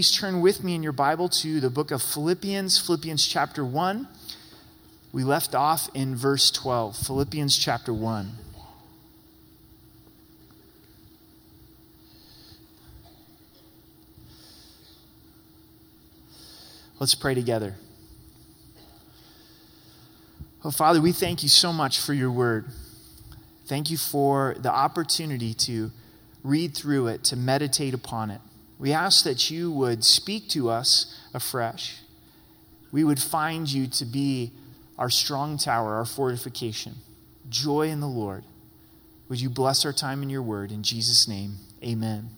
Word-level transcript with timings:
Please 0.00 0.12
turn 0.12 0.40
with 0.40 0.62
me 0.62 0.76
in 0.76 0.84
your 0.84 0.92
Bible 0.92 1.28
to 1.28 1.58
the 1.58 1.70
book 1.70 1.90
of 1.90 2.00
Philippians, 2.00 2.78
Philippians 2.78 3.26
chapter 3.26 3.64
1. 3.64 4.06
We 5.10 5.24
left 5.24 5.56
off 5.56 5.90
in 5.92 6.14
verse 6.14 6.52
12. 6.52 6.96
Philippians 6.96 7.58
chapter 7.58 7.92
1. 7.92 8.30
Let's 17.00 17.16
pray 17.16 17.34
together. 17.34 17.74
Oh, 20.62 20.70
Father, 20.70 21.00
we 21.00 21.10
thank 21.10 21.42
you 21.42 21.48
so 21.48 21.72
much 21.72 21.98
for 21.98 22.14
your 22.14 22.30
word. 22.30 22.66
Thank 23.66 23.90
you 23.90 23.96
for 23.96 24.54
the 24.60 24.70
opportunity 24.70 25.54
to 25.54 25.90
read 26.44 26.76
through 26.76 27.08
it, 27.08 27.24
to 27.24 27.36
meditate 27.36 27.94
upon 27.94 28.30
it. 28.30 28.40
We 28.78 28.92
ask 28.92 29.24
that 29.24 29.50
you 29.50 29.70
would 29.72 30.04
speak 30.04 30.48
to 30.50 30.70
us 30.70 31.18
afresh. 31.34 31.98
We 32.92 33.04
would 33.04 33.20
find 33.20 33.70
you 33.70 33.86
to 33.88 34.04
be 34.04 34.52
our 34.96 35.10
strong 35.10 35.58
tower, 35.58 35.94
our 35.94 36.04
fortification. 36.04 36.96
Joy 37.48 37.88
in 37.88 38.00
the 38.00 38.06
Lord. 38.06 38.44
Would 39.28 39.40
you 39.40 39.50
bless 39.50 39.84
our 39.84 39.92
time 39.92 40.22
in 40.22 40.30
your 40.30 40.42
word? 40.42 40.72
In 40.72 40.82
Jesus' 40.82 41.28
name, 41.28 41.56
amen. 41.82 42.30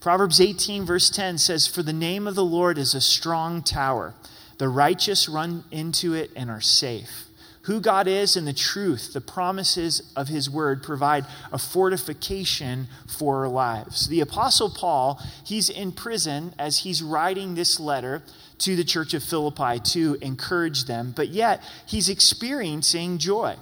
Proverbs 0.00 0.40
18, 0.40 0.84
verse 0.84 1.10
10 1.10 1.38
says, 1.38 1.66
For 1.66 1.82
the 1.82 1.92
name 1.92 2.26
of 2.26 2.34
the 2.34 2.44
Lord 2.44 2.78
is 2.78 2.94
a 2.94 3.00
strong 3.00 3.62
tower. 3.62 4.14
The 4.58 4.68
righteous 4.68 5.28
run 5.28 5.64
into 5.70 6.14
it 6.14 6.30
and 6.36 6.48
are 6.48 6.60
safe 6.60 7.25
who 7.66 7.80
God 7.80 8.06
is 8.06 8.36
and 8.36 8.46
the 8.46 8.52
truth, 8.52 9.12
the 9.12 9.20
promises 9.20 10.12
of 10.14 10.28
his 10.28 10.48
word 10.48 10.84
provide 10.84 11.26
a 11.52 11.58
fortification 11.58 12.86
for 13.08 13.38
our 13.44 13.48
lives. 13.48 14.08
The 14.08 14.20
apostle 14.20 14.70
Paul, 14.70 15.20
he's 15.44 15.68
in 15.68 15.90
prison 15.90 16.54
as 16.58 16.78
he's 16.78 17.02
writing 17.02 17.54
this 17.54 17.80
letter 17.80 18.22
to 18.58 18.76
the 18.76 18.84
church 18.84 19.14
of 19.14 19.22
Philippi 19.24 19.80
to 19.80 20.16
encourage 20.22 20.84
them, 20.84 21.12
but 21.14 21.28
yet 21.28 21.62
he's 21.86 22.08
experiencing 22.08 23.18
joy. 23.18 23.56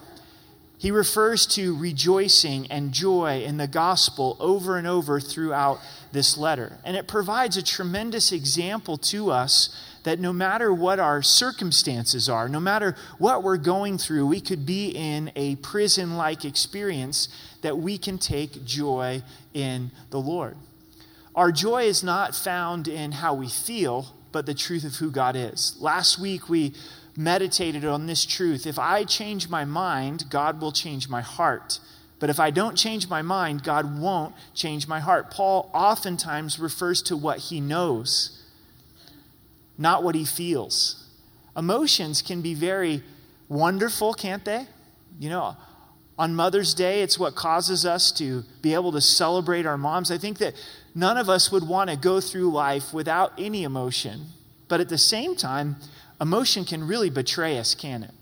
He 0.85 0.91
refers 0.91 1.47
to 1.47 1.75
rejoicing 1.75 2.71
and 2.71 2.93
joy 2.93 3.43
in 3.43 3.57
the 3.57 3.67
gospel 3.67 4.37
over 4.39 4.77
and 4.77 4.87
over 4.87 5.19
throughout 5.19 5.81
this 6.13 6.37
letter. 6.37 6.77
And 6.85 6.95
it 6.95 7.09
provides 7.09 7.57
a 7.57 7.63
tremendous 7.63 8.33
example 8.33 8.99
to 8.99 9.31
us 9.31 9.75
that 10.03 10.21
no 10.21 10.31
matter 10.31 10.75
what 10.75 11.01
our 11.01 11.23
circumstances 11.23 12.29
are, 12.29 12.51
no 12.51 12.61
matter 12.61 12.97
what 13.17 13.43
we're 13.43 13.57
going 13.57 13.97
through, 13.97 14.27
we 14.27 14.43
could 14.43 14.67
be 14.67 14.91
in 14.91 15.33
a 15.35 15.57
prison 15.57 16.19
like 16.19 16.45
experience 16.45 17.31
that 17.63 17.79
we 17.79 17.97
can 17.97 18.19
take 18.19 18.67
joy 18.67 19.23
in 19.55 19.91
the 20.11 20.21
Lord. 20.21 20.55
Our 21.35 21.51
joy 21.51 21.85
is 21.85 22.05
not 22.05 22.37
found 22.37 22.89
in 22.89 23.13
how 23.13 23.33
we 23.33 23.49
feel, 23.49 24.15
but 24.33 24.45
the 24.45 24.53
truth 24.53 24.85
of 24.85 24.97
who 24.97 25.11
God 25.11 25.35
is. 25.35 25.77
Last 25.81 26.19
week 26.19 26.51
we 26.51 26.75
meditated 27.17 27.85
on 27.85 28.07
this 28.07 28.25
truth. 28.25 28.67
If 28.67 28.79
I 28.79 29.05
change 29.05 29.49
my 29.49 29.65
mind, 29.65 30.25
God 30.31 30.61
will 30.61 30.73
change 30.73 31.09
my 31.09 31.21
heart. 31.21 31.79
But 32.19 32.31
if 32.31 32.41
I 32.41 32.51
don't 32.51 32.77
change 32.77 33.09
my 33.09 33.23
mind, 33.23 33.63
God 33.63 33.99
won't 33.99 34.35
change 34.55 34.89
my 34.89 35.01
heart. 35.01 35.31
Paul 35.31 35.71
oftentimes 35.75 36.59
refers 36.59 37.03
to 37.03 37.17
what 37.17 37.39
he 37.39 37.61
knows 37.61 38.41
not 39.79 40.03
what 40.03 40.15
he 40.15 40.25
feels. 40.25 41.09
Emotions 41.57 42.23
can 42.23 42.41
be 42.41 42.55
very 42.55 43.03
wonderful, 43.49 44.15
can't 44.15 44.45
they? 44.45 44.67
You 45.19 45.31
know, 45.31 45.57
on 46.19 46.35
Mother's 46.35 46.75
Day, 46.75 47.03
it's 47.03 47.19
what 47.19 47.35
causes 47.35 47.85
us 47.85 48.13
to 48.13 48.45
be 48.63 48.75
able 48.75 48.93
to 48.93 49.01
celebrate 49.01 49.67
our 49.67 49.79
moms. 49.79 50.11
I 50.11 50.19
think 50.19 50.39
that 50.39 50.55
none 50.95 51.17
of 51.17 51.29
us 51.29 51.51
would 51.51 51.67
want 51.67 51.91
to 51.91 51.97
go 51.97 52.21
through 52.21 52.51
life 52.51 52.93
without 52.93 53.33
any 53.39 53.65
emotion. 53.65 54.27
But 54.69 54.81
at 54.81 54.89
the 54.89 54.99
same 54.99 55.37
time, 55.37 55.77
emotion 56.21 56.65
can 56.65 56.87
really 56.87 57.11
betray 57.11 57.59
us, 57.59 57.75
can 57.75 58.03
it? 58.03 58.13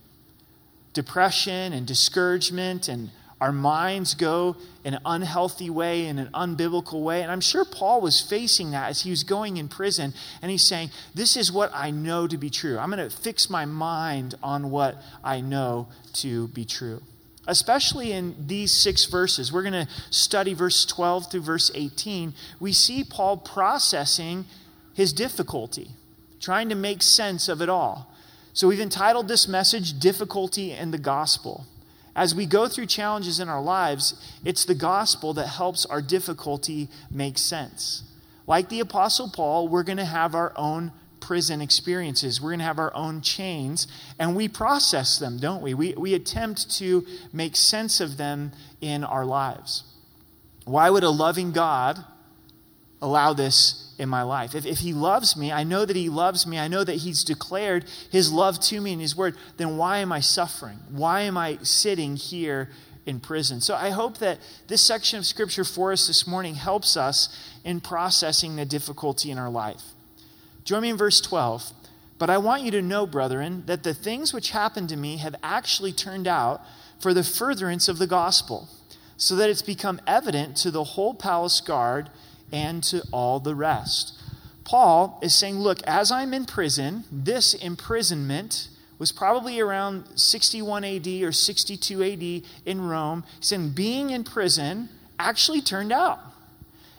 Depression 0.92 1.72
and 1.72 1.86
discouragement 1.86 2.88
and 2.88 3.10
our 3.42 3.50
minds 3.50 4.14
go 4.14 4.56
in 4.84 4.94
an 4.94 5.00
unhealthy 5.04 5.68
way, 5.68 6.06
in 6.06 6.20
an 6.20 6.28
unbiblical 6.32 7.02
way. 7.02 7.22
And 7.22 7.32
I'm 7.32 7.40
sure 7.40 7.64
Paul 7.64 8.00
was 8.00 8.20
facing 8.20 8.70
that 8.70 8.90
as 8.90 9.02
he 9.02 9.10
was 9.10 9.24
going 9.24 9.56
in 9.56 9.68
prison. 9.68 10.14
And 10.40 10.48
he's 10.48 10.62
saying, 10.62 10.90
This 11.12 11.36
is 11.36 11.50
what 11.50 11.72
I 11.74 11.90
know 11.90 12.28
to 12.28 12.38
be 12.38 12.50
true. 12.50 12.78
I'm 12.78 12.88
going 12.92 13.10
to 13.10 13.14
fix 13.14 13.50
my 13.50 13.64
mind 13.64 14.36
on 14.44 14.70
what 14.70 15.02
I 15.24 15.40
know 15.40 15.88
to 16.14 16.46
be 16.48 16.64
true. 16.64 17.02
Especially 17.48 18.12
in 18.12 18.36
these 18.46 18.70
six 18.70 19.06
verses. 19.06 19.52
We're 19.52 19.68
going 19.68 19.86
to 19.86 19.88
study 20.10 20.54
verse 20.54 20.84
12 20.86 21.28
through 21.28 21.40
verse 21.40 21.68
18. 21.74 22.34
We 22.60 22.72
see 22.72 23.02
Paul 23.02 23.38
processing 23.38 24.44
his 24.94 25.12
difficulty, 25.12 25.90
trying 26.42 26.68
to 26.68 26.74
make 26.74 27.02
sense 27.02 27.48
of 27.48 27.62
it 27.62 27.70
all. 27.70 28.12
So 28.52 28.68
we've 28.68 28.80
entitled 28.80 29.28
this 29.28 29.48
message 29.48 29.98
Difficulty 29.98 30.72
in 30.72 30.90
the 30.90 30.98
Gospel. 30.98 31.66
As 32.14 32.34
we 32.34 32.44
go 32.44 32.68
through 32.68 32.86
challenges 32.86 33.40
in 33.40 33.48
our 33.48 33.62
lives, 33.62 34.14
it's 34.44 34.66
the 34.66 34.74
gospel 34.74 35.32
that 35.34 35.46
helps 35.46 35.86
our 35.86 36.02
difficulty 36.02 36.88
make 37.10 37.38
sense. 37.38 38.02
Like 38.46 38.68
the 38.68 38.80
Apostle 38.80 39.30
Paul, 39.30 39.68
we're 39.68 39.84
going 39.84 39.96
to 39.96 40.04
have 40.04 40.34
our 40.34 40.52
own 40.56 40.92
prison 41.20 41.62
experiences. 41.62 42.40
We're 42.40 42.50
going 42.50 42.58
to 42.58 42.66
have 42.66 42.78
our 42.78 42.94
own 42.94 43.22
chains, 43.22 43.86
and 44.18 44.36
we 44.36 44.48
process 44.48 45.18
them, 45.18 45.38
don't 45.38 45.62
we? 45.62 45.72
we? 45.72 45.94
We 45.94 46.12
attempt 46.12 46.70
to 46.78 47.06
make 47.32 47.56
sense 47.56 48.00
of 48.00 48.18
them 48.18 48.52
in 48.82 49.04
our 49.04 49.24
lives. 49.24 49.84
Why 50.64 50.90
would 50.90 51.04
a 51.04 51.10
loving 51.10 51.52
God 51.52 52.04
allow 53.02 53.34
this 53.34 53.92
in 53.98 54.08
my 54.08 54.22
life. 54.22 54.54
If, 54.54 54.64
if 54.64 54.78
he 54.78 54.94
loves 54.94 55.36
me, 55.36 55.52
I 55.52 55.64
know 55.64 55.84
that 55.84 55.96
he 55.96 56.08
loves 56.08 56.46
me, 56.46 56.58
I 56.58 56.68
know 56.68 56.84
that 56.84 56.96
he's 56.96 57.24
declared 57.24 57.84
his 58.10 58.32
love 58.32 58.58
to 58.60 58.80
me 58.80 58.92
in 58.92 59.00
his 59.00 59.14
word, 59.14 59.36
then 59.58 59.76
why 59.76 59.98
am 59.98 60.12
I 60.12 60.20
suffering? 60.20 60.78
Why 60.90 61.22
am 61.22 61.36
I 61.36 61.58
sitting 61.62 62.16
here 62.16 62.70
in 63.04 63.20
prison? 63.20 63.60
So 63.60 63.74
I 63.74 63.90
hope 63.90 64.18
that 64.18 64.38
this 64.68 64.80
section 64.80 65.18
of 65.18 65.26
scripture 65.26 65.64
for 65.64 65.92
us 65.92 66.06
this 66.06 66.26
morning 66.26 66.54
helps 66.54 66.96
us 66.96 67.36
in 67.64 67.80
processing 67.80 68.56
the 68.56 68.64
difficulty 68.64 69.30
in 69.30 69.38
our 69.38 69.50
life. 69.50 69.82
Join 70.64 70.82
me 70.82 70.90
in 70.90 70.96
verse 70.96 71.20
12. 71.20 71.72
But 72.18 72.30
I 72.30 72.38
want 72.38 72.62
you 72.62 72.70
to 72.70 72.82
know, 72.82 73.04
brethren, 73.04 73.64
that 73.66 73.82
the 73.82 73.94
things 73.94 74.32
which 74.32 74.50
happened 74.50 74.88
to 74.90 74.96
me 74.96 75.16
have 75.16 75.34
actually 75.42 75.92
turned 75.92 76.28
out 76.28 76.62
for 77.00 77.12
the 77.12 77.24
furtherance 77.24 77.88
of 77.88 77.98
the 77.98 78.06
gospel, 78.06 78.68
so 79.16 79.34
that 79.34 79.50
it's 79.50 79.62
become 79.62 80.00
evident 80.06 80.56
to 80.58 80.70
the 80.70 80.84
whole 80.84 81.14
palace 81.14 81.60
guard 81.60 82.10
and 82.52 82.82
to 82.84 83.02
all 83.12 83.40
the 83.40 83.54
rest. 83.54 84.18
Paul 84.64 85.18
is 85.22 85.34
saying, 85.34 85.58
Look, 85.58 85.82
as 85.82 86.12
I'm 86.12 86.34
in 86.34 86.44
prison, 86.44 87.04
this 87.10 87.54
imprisonment 87.54 88.68
was 88.98 89.10
probably 89.10 89.58
around 89.58 90.04
61 90.14 90.84
AD 90.84 91.08
or 91.22 91.32
62 91.32 92.02
AD 92.04 92.50
in 92.64 92.80
Rome. 92.80 93.24
He's 93.38 93.48
saying, 93.48 93.70
being 93.70 94.10
in 94.10 94.22
prison 94.22 94.88
actually 95.18 95.60
turned 95.60 95.92
out. 95.92 96.20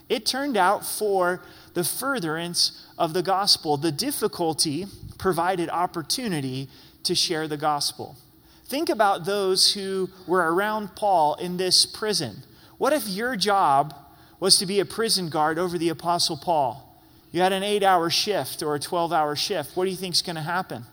It 0.10 0.26
turned 0.26 0.58
out 0.58 0.86
for 0.86 1.42
the 1.74 1.84
furtherance 1.84 2.86
of 2.98 3.14
the 3.14 3.24
gospel. 3.24 3.78
The 3.78 3.92
difficulty 3.92 4.86
provided 5.18 5.70
opportunity 5.70 6.68
to 7.04 7.16
share 7.16 7.48
the 7.48 7.58
gospel. 7.58 8.18
Think 8.66 8.90
about 8.90 9.26
those 9.26 9.74
who 9.74 10.10
were 10.28 10.54
around 10.54 10.96
Paul 10.96 11.36
in 11.36 11.58
this 11.58 11.86
prison. 11.86 12.44
What 12.78 12.92
if 12.92 13.08
your 13.08 13.36
job 13.36 13.94
was 14.40 14.58
to 14.58 14.66
be 14.66 14.80
a 14.80 14.86
prison 14.86 15.30
guard 15.30 15.58
over 15.58 15.78
the 15.78 15.90
Apostle 15.90 16.38
Paul. 16.38 16.90
You 17.32 17.42
had 17.42 17.52
an 17.52 17.64
eight 17.64 17.84
hour 17.84 18.10
shift 18.10 18.62
or 18.62 18.76
a 18.76 18.80
12 18.80 19.12
hour 19.12 19.36
shift. 19.36 19.76
What 19.76 19.86
do 19.86 19.90
you 19.90 19.98
think 19.98 20.16
is 20.16 20.22
going 20.22 20.36
to 20.36 20.42
happen? 20.42 20.86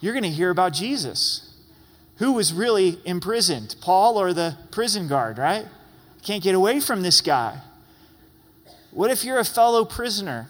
You're 0.00 0.12
going 0.12 0.24
to 0.24 0.30
hear 0.30 0.50
about 0.50 0.72
Jesus. 0.72 1.54
Who 2.16 2.32
was 2.32 2.52
really 2.52 2.98
imprisoned, 3.04 3.76
Paul 3.80 4.18
or 4.18 4.32
the 4.32 4.56
prison 4.70 5.08
guard, 5.08 5.38
right? 5.38 5.66
Can't 6.22 6.42
get 6.42 6.54
away 6.54 6.80
from 6.80 7.02
this 7.02 7.20
guy. 7.20 7.60
What 8.90 9.10
if 9.10 9.24
you're 9.24 9.38
a 9.38 9.44
fellow 9.44 9.84
prisoner? 9.84 10.48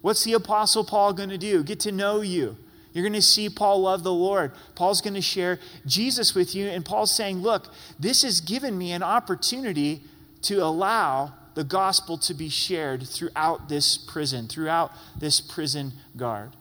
What's 0.00 0.24
the 0.24 0.32
Apostle 0.32 0.84
Paul 0.84 1.12
going 1.12 1.28
to 1.28 1.38
do? 1.38 1.62
Get 1.62 1.80
to 1.80 1.92
know 1.92 2.20
you. 2.20 2.56
You're 2.92 3.02
going 3.04 3.12
to 3.12 3.22
see 3.22 3.48
Paul 3.48 3.82
love 3.82 4.02
the 4.02 4.12
Lord. 4.12 4.52
Paul's 4.74 5.00
going 5.00 5.14
to 5.14 5.20
share 5.20 5.58
Jesus 5.86 6.34
with 6.34 6.54
you. 6.54 6.66
And 6.66 6.84
Paul's 6.84 7.14
saying, 7.14 7.38
Look, 7.38 7.68
this 7.98 8.22
has 8.22 8.40
given 8.40 8.78
me 8.78 8.92
an 8.92 9.02
opportunity 9.02 10.02
to 10.42 10.62
allow 10.62 11.32
the 11.54 11.64
gospel 11.64 12.16
to 12.18 12.34
be 12.34 12.48
shared 12.48 13.06
throughout 13.06 13.68
this 13.68 13.98
prison, 13.98 14.46
throughout 14.46 14.92
this 15.18 15.40
prison 15.40 15.92
guard. 16.16 16.52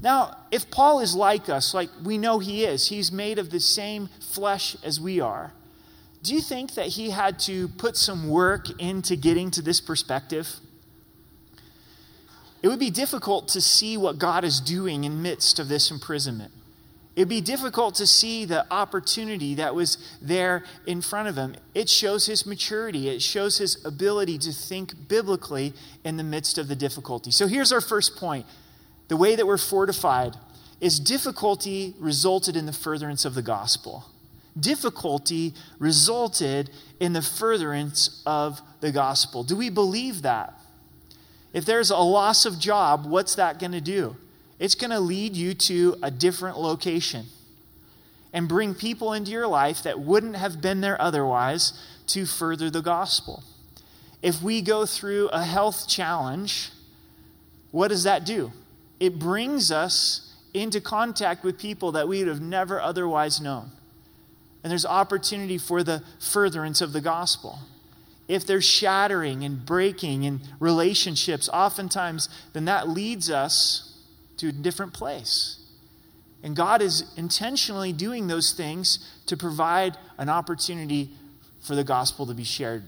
Now, 0.00 0.36
if 0.50 0.70
Paul 0.70 1.00
is 1.00 1.14
like 1.14 1.48
us, 1.48 1.72
like 1.72 1.88
we 2.02 2.18
know 2.18 2.38
he 2.38 2.64
is, 2.64 2.88
he's 2.88 3.12
made 3.12 3.38
of 3.38 3.50
the 3.50 3.60
same 3.60 4.08
flesh 4.20 4.76
as 4.82 5.00
we 5.00 5.20
are. 5.20 5.52
Do 6.22 6.34
you 6.34 6.40
think 6.40 6.74
that 6.74 6.88
he 6.88 7.10
had 7.10 7.38
to 7.40 7.68
put 7.68 7.96
some 7.96 8.28
work 8.28 8.68
into 8.80 9.16
getting 9.16 9.50
to 9.52 9.62
this 9.62 9.80
perspective? 9.80 10.56
It 12.62 12.68
would 12.68 12.78
be 12.78 12.90
difficult 12.90 13.48
to 13.48 13.60
see 13.60 13.96
what 13.96 14.18
God 14.18 14.44
is 14.44 14.60
doing 14.60 15.04
in 15.04 15.22
midst 15.22 15.58
of 15.58 15.68
this 15.68 15.90
imprisonment. 15.90 16.52
It'd 17.14 17.28
be 17.28 17.42
difficult 17.42 17.94
to 17.96 18.06
see 18.06 18.46
the 18.46 18.64
opportunity 18.72 19.54
that 19.56 19.74
was 19.74 19.98
there 20.22 20.64
in 20.86 21.02
front 21.02 21.28
of 21.28 21.36
him. 21.36 21.56
It 21.74 21.90
shows 21.90 22.26
his 22.26 22.46
maturity, 22.46 23.08
it 23.08 23.20
shows 23.20 23.58
his 23.58 23.84
ability 23.84 24.38
to 24.38 24.52
think 24.52 25.08
biblically 25.08 25.74
in 26.04 26.16
the 26.16 26.24
midst 26.24 26.56
of 26.56 26.68
the 26.68 26.76
difficulty. 26.76 27.30
So 27.30 27.46
here's 27.46 27.72
our 27.72 27.82
first 27.82 28.16
point 28.16 28.46
the 29.08 29.16
way 29.16 29.36
that 29.36 29.46
we're 29.46 29.58
fortified 29.58 30.36
is 30.80 30.98
difficulty 30.98 31.94
resulted 31.98 32.56
in 32.56 32.64
the 32.66 32.72
furtherance 32.72 33.24
of 33.24 33.34
the 33.34 33.42
gospel. 33.42 34.04
Difficulty 34.58 35.54
resulted 35.78 36.70
in 36.98 37.12
the 37.12 37.22
furtherance 37.22 38.22
of 38.24 38.60
the 38.80 38.90
gospel. 38.90 39.44
Do 39.44 39.56
we 39.56 39.70
believe 39.70 40.22
that? 40.22 40.58
If 41.52 41.66
there's 41.66 41.90
a 41.90 41.98
loss 41.98 42.46
of 42.46 42.58
job, 42.58 43.06
what's 43.06 43.34
that 43.34 43.58
going 43.58 43.72
to 43.72 43.80
do? 43.80 44.16
It's 44.62 44.76
going 44.76 44.92
to 44.92 45.00
lead 45.00 45.34
you 45.34 45.54
to 45.54 45.96
a 46.04 46.10
different 46.12 46.56
location 46.56 47.26
and 48.32 48.48
bring 48.48 48.76
people 48.76 49.12
into 49.12 49.32
your 49.32 49.48
life 49.48 49.82
that 49.82 49.98
wouldn't 49.98 50.36
have 50.36 50.62
been 50.62 50.80
there 50.80 51.02
otherwise 51.02 51.72
to 52.06 52.26
further 52.26 52.70
the 52.70 52.80
gospel. 52.80 53.42
If 54.22 54.40
we 54.40 54.62
go 54.62 54.86
through 54.86 55.30
a 55.30 55.42
health 55.42 55.88
challenge, 55.88 56.70
what 57.72 57.88
does 57.88 58.04
that 58.04 58.24
do? 58.24 58.52
It 59.00 59.18
brings 59.18 59.72
us 59.72 60.32
into 60.54 60.80
contact 60.80 61.42
with 61.42 61.58
people 61.58 61.90
that 61.90 62.06
we 62.06 62.20
would 62.20 62.28
have 62.28 62.40
never 62.40 62.80
otherwise 62.80 63.40
known. 63.40 63.72
And 64.62 64.70
there's 64.70 64.86
opportunity 64.86 65.58
for 65.58 65.82
the 65.82 66.04
furtherance 66.20 66.80
of 66.80 66.92
the 66.92 67.00
gospel. 67.00 67.58
If 68.28 68.46
there's 68.46 68.64
shattering 68.64 69.42
and 69.42 69.66
breaking 69.66 70.22
in 70.22 70.42
relationships, 70.60 71.48
oftentimes, 71.52 72.28
then 72.52 72.66
that 72.66 72.88
leads 72.88 73.28
us 73.28 73.88
to 74.38 74.48
a 74.48 74.52
different 74.52 74.92
place. 74.92 75.58
And 76.42 76.56
God 76.56 76.82
is 76.82 77.04
intentionally 77.16 77.92
doing 77.92 78.26
those 78.26 78.52
things 78.52 78.98
to 79.26 79.36
provide 79.36 79.96
an 80.18 80.28
opportunity 80.28 81.10
for 81.60 81.74
the 81.74 81.84
gospel 81.84 82.26
to 82.26 82.34
be 82.34 82.44
shared. 82.44 82.84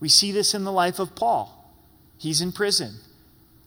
We 0.00 0.08
see 0.08 0.30
this 0.30 0.54
in 0.54 0.64
the 0.64 0.72
life 0.72 0.98
of 0.98 1.16
Paul. 1.16 1.72
He's 2.18 2.40
in 2.40 2.52
prison. 2.52 2.96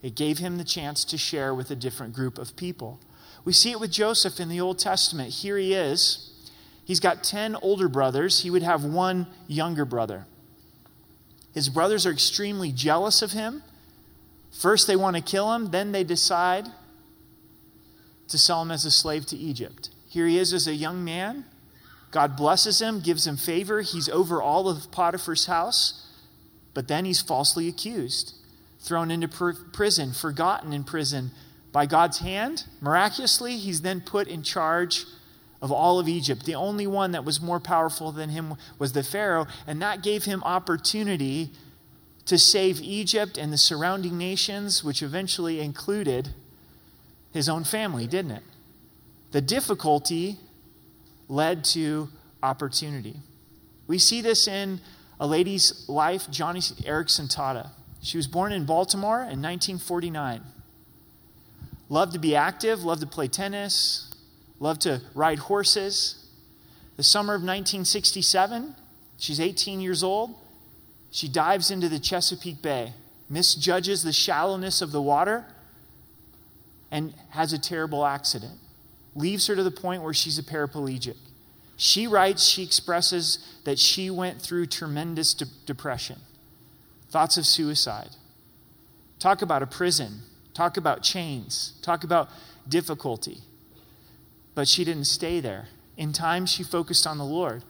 It 0.03 0.15
gave 0.15 0.37
him 0.37 0.57
the 0.57 0.63
chance 0.63 1.03
to 1.05 1.17
share 1.17 1.53
with 1.53 1.71
a 1.71 1.75
different 1.75 2.13
group 2.13 2.37
of 2.37 2.55
people. 2.55 2.99
We 3.43 3.53
see 3.53 3.71
it 3.71 3.79
with 3.79 3.91
Joseph 3.91 4.39
in 4.39 4.49
the 4.49 4.61
Old 4.61 4.77
Testament. 4.77 5.29
Here 5.29 5.57
he 5.57 5.73
is. 5.73 6.31
He's 6.85 6.99
got 6.99 7.23
10 7.23 7.55
older 7.55 7.87
brothers. 7.87 8.41
He 8.41 8.49
would 8.49 8.63
have 8.63 8.83
one 8.83 9.27
younger 9.47 9.85
brother. 9.85 10.25
His 11.53 11.69
brothers 11.69 12.05
are 12.05 12.11
extremely 12.11 12.71
jealous 12.71 13.21
of 13.21 13.31
him. 13.31 13.63
First, 14.51 14.87
they 14.87 14.95
want 14.95 15.15
to 15.15 15.21
kill 15.21 15.53
him, 15.53 15.71
then, 15.71 15.91
they 15.91 16.03
decide 16.03 16.67
to 18.31 18.37
sell 18.37 18.61
him 18.61 18.71
as 18.71 18.85
a 18.85 18.91
slave 18.91 19.25
to 19.27 19.37
Egypt. 19.37 19.89
Here 20.07 20.27
he 20.27 20.37
is 20.37 20.53
as 20.53 20.67
a 20.67 20.73
young 20.73 21.03
man. 21.03 21.45
God 22.11 22.35
blesses 22.35 22.81
him, 22.81 22.99
gives 22.99 23.25
him 23.25 23.37
favor. 23.37 23.81
He's 23.81 24.09
over 24.09 24.41
all 24.41 24.67
of 24.67 24.91
Potiphar's 24.91 25.45
house, 25.45 26.05
but 26.73 26.87
then 26.87 27.05
he's 27.05 27.21
falsely 27.21 27.67
accused, 27.67 28.35
thrown 28.79 29.11
into 29.11 29.29
pr- 29.29 29.51
prison, 29.71 30.11
forgotten 30.11 30.73
in 30.73 30.83
prison 30.83 31.31
by 31.71 31.85
God's 31.85 32.19
hand. 32.19 32.65
Miraculously, 32.81 33.55
he's 33.55 33.81
then 33.81 34.01
put 34.01 34.27
in 34.27 34.43
charge 34.43 35.05
of 35.61 35.71
all 35.71 35.99
of 35.99 36.09
Egypt. 36.09 36.45
The 36.45 36.55
only 36.55 36.87
one 36.87 37.11
that 37.11 37.23
was 37.23 37.39
more 37.39 37.59
powerful 37.59 38.11
than 38.11 38.29
him 38.29 38.55
was 38.77 38.91
the 38.91 39.03
Pharaoh, 39.03 39.47
and 39.65 39.81
that 39.81 40.03
gave 40.03 40.25
him 40.25 40.43
opportunity 40.43 41.51
to 42.25 42.37
save 42.37 42.81
Egypt 42.81 43.37
and 43.37 43.53
the 43.53 43.57
surrounding 43.57 44.17
nations, 44.17 44.83
which 44.83 45.01
eventually 45.01 45.59
included 45.59 46.33
his 47.33 47.49
own 47.49 47.63
family, 47.63 48.07
didn't 48.07 48.31
it? 48.31 48.43
The 49.31 49.41
difficulty 49.41 50.37
led 51.29 51.63
to 51.65 52.09
opportunity. 52.43 53.15
We 53.87 53.97
see 53.97 54.21
this 54.21 54.47
in 54.47 54.81
a 55.19 55.27
lady's 55.27 55.85
life, 55.87 56.27
Joni 56.27 56.59
Eareckson 56.83 57.33
Tada. 57.33 57.69
She 58.01 58.17
was 58.17 58.27
born 58.27 58.51
in 58.51 58.65
Baltimore 58.65 59.19
in 59.19 59.41
1949. 59.41 60.41
Loved 61.89 62.13
to 62.13 62.19
be 62.19 62.35
active, 62.35 62.83
loved 62.83 63.01
to 63.01 63.07
play 63.07 63.27
tennis, 63.27 64.13
loved 64.59 64.81
to 64.81 65.01
ride 65.13 65.39
horses. 65.39 66.25
The 66.97 67.03
summer 67.03 67.33
of 67.33 67.41
1967, 67.41 68.75
she's 69.17 69.39
18 69.39 69.79
years 69.79 70.03
old. 70.03 70.35
She 71.11 71.27
dives 71.27 71.69
into 71.69 71.89
the 71.89 71.99
Chesapeake 71.99 72.61
Bay, 72.61 72.93
misjudges 73.29 74.03
the 74.03 74.13
shallowness 74.13 74.81
of 74.81 74.91
the 74.91 75.01
water, 75.01 75.45
and 76.91 77.13
has 77.29 77.53
a 77.53 77.59
terrible 77.59 78.05
accident. 78.05 78.59
Leaves 79.15 79.47
her 79.47 79.55
to 79.55 79.63
the 79.63 79.71
point 79.71 80.03
where 80.03 80.13
she's 80.13 80.37
a 80.37 80.43
paraplegic. 80.43 81.17
She 81.77 82.05
writes, 82.05 82.45
she 82.45 82.63
expresses 82.63 83.39
that 83.63 83.79
she 83.79 84.09
went 84.09 84.41
through 84.41 84.67
tremendous 84.67 85.33
de- 85.33 85.45
depression, 85.65 86.19
thoughts 87.09 87.37
of 87.37 87.45
suicide. 87.45 88.09
Talk 89.17 89.41
about 89.41 89.63
a 89.63 89.67
prison, 89.67 90.21
talk 90.53 90.77
about 90.77 91.01
chains, 91.01 91.73
talk 91.81 92.03
about 92.03 92.29
difficulty. 92.67 93.39
But 94.53 94.67
she 94.67 94.83
didn't 94.83 95.05
stay 95.05 95.39
there. 95.39 95.69
In 95.97 96.13
time, 96.13 96.45
she 96.45 96.63
focused 96.63 97.07
on 97.07 97.17
the 97.17 97.25
Lord. 97.25 97.63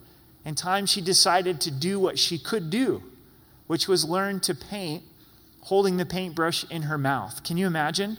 In 0.43 0.55
time, 0.55 0.85
she 0.85 1.01
decided 1.01 1.61
to 1.61 1.71
do 1.71 1.99
what 1.99 2.17
she 2.19 2.37
could 2.37 2.69
do, 2.69 3.03
which 3.67 3.87
was 3.87 4.03
learn 4.03 4.39
to 4.41 4.55
paint 4.55 5.03
holding 5.61 5.97
the 5.97 6.05
paintbrush 6.05 6.65
in 6.69 6.83
her 6.83 6.97
mouth. 6.97 7.43
Can 7.43 7.57
you 7.57 7.67
imagine? 7.67 8.17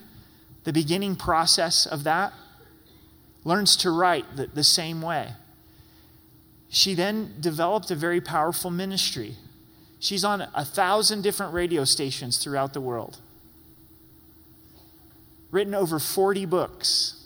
The 0.64 0.72
beginning 0.72 1.16
process 1.16 1.86
of 1.86 2.04
that, 2.04 2.32
learns 3.44 3.76
to 3.76 3.90
write 3.90 4.36
the, 4.36 4.46
the 4.46 4.64
same 4.64 5.02
way. 5.02 5.30
She 6.68 6.94
then 6.94 7.34
developed 7.40 7.90
a 7.90 7.94
very 7.94 8.20
powerful 8.20 8.70
ministry. 8.70 9.36
She's 9.98 10.24
on 10.24 10.48
a 10.54 10.64
thousand 10.64 11.22
different 11.22 11.52
radio 11.52 11.84
stations 11.84 12.38
throughout 12.38 12.72
the 12.72 12.80
world, 12.80 13.18
written 15.50 15.74
over 15.74 15.98
40 15.98 16.46
books. 16.46 17.22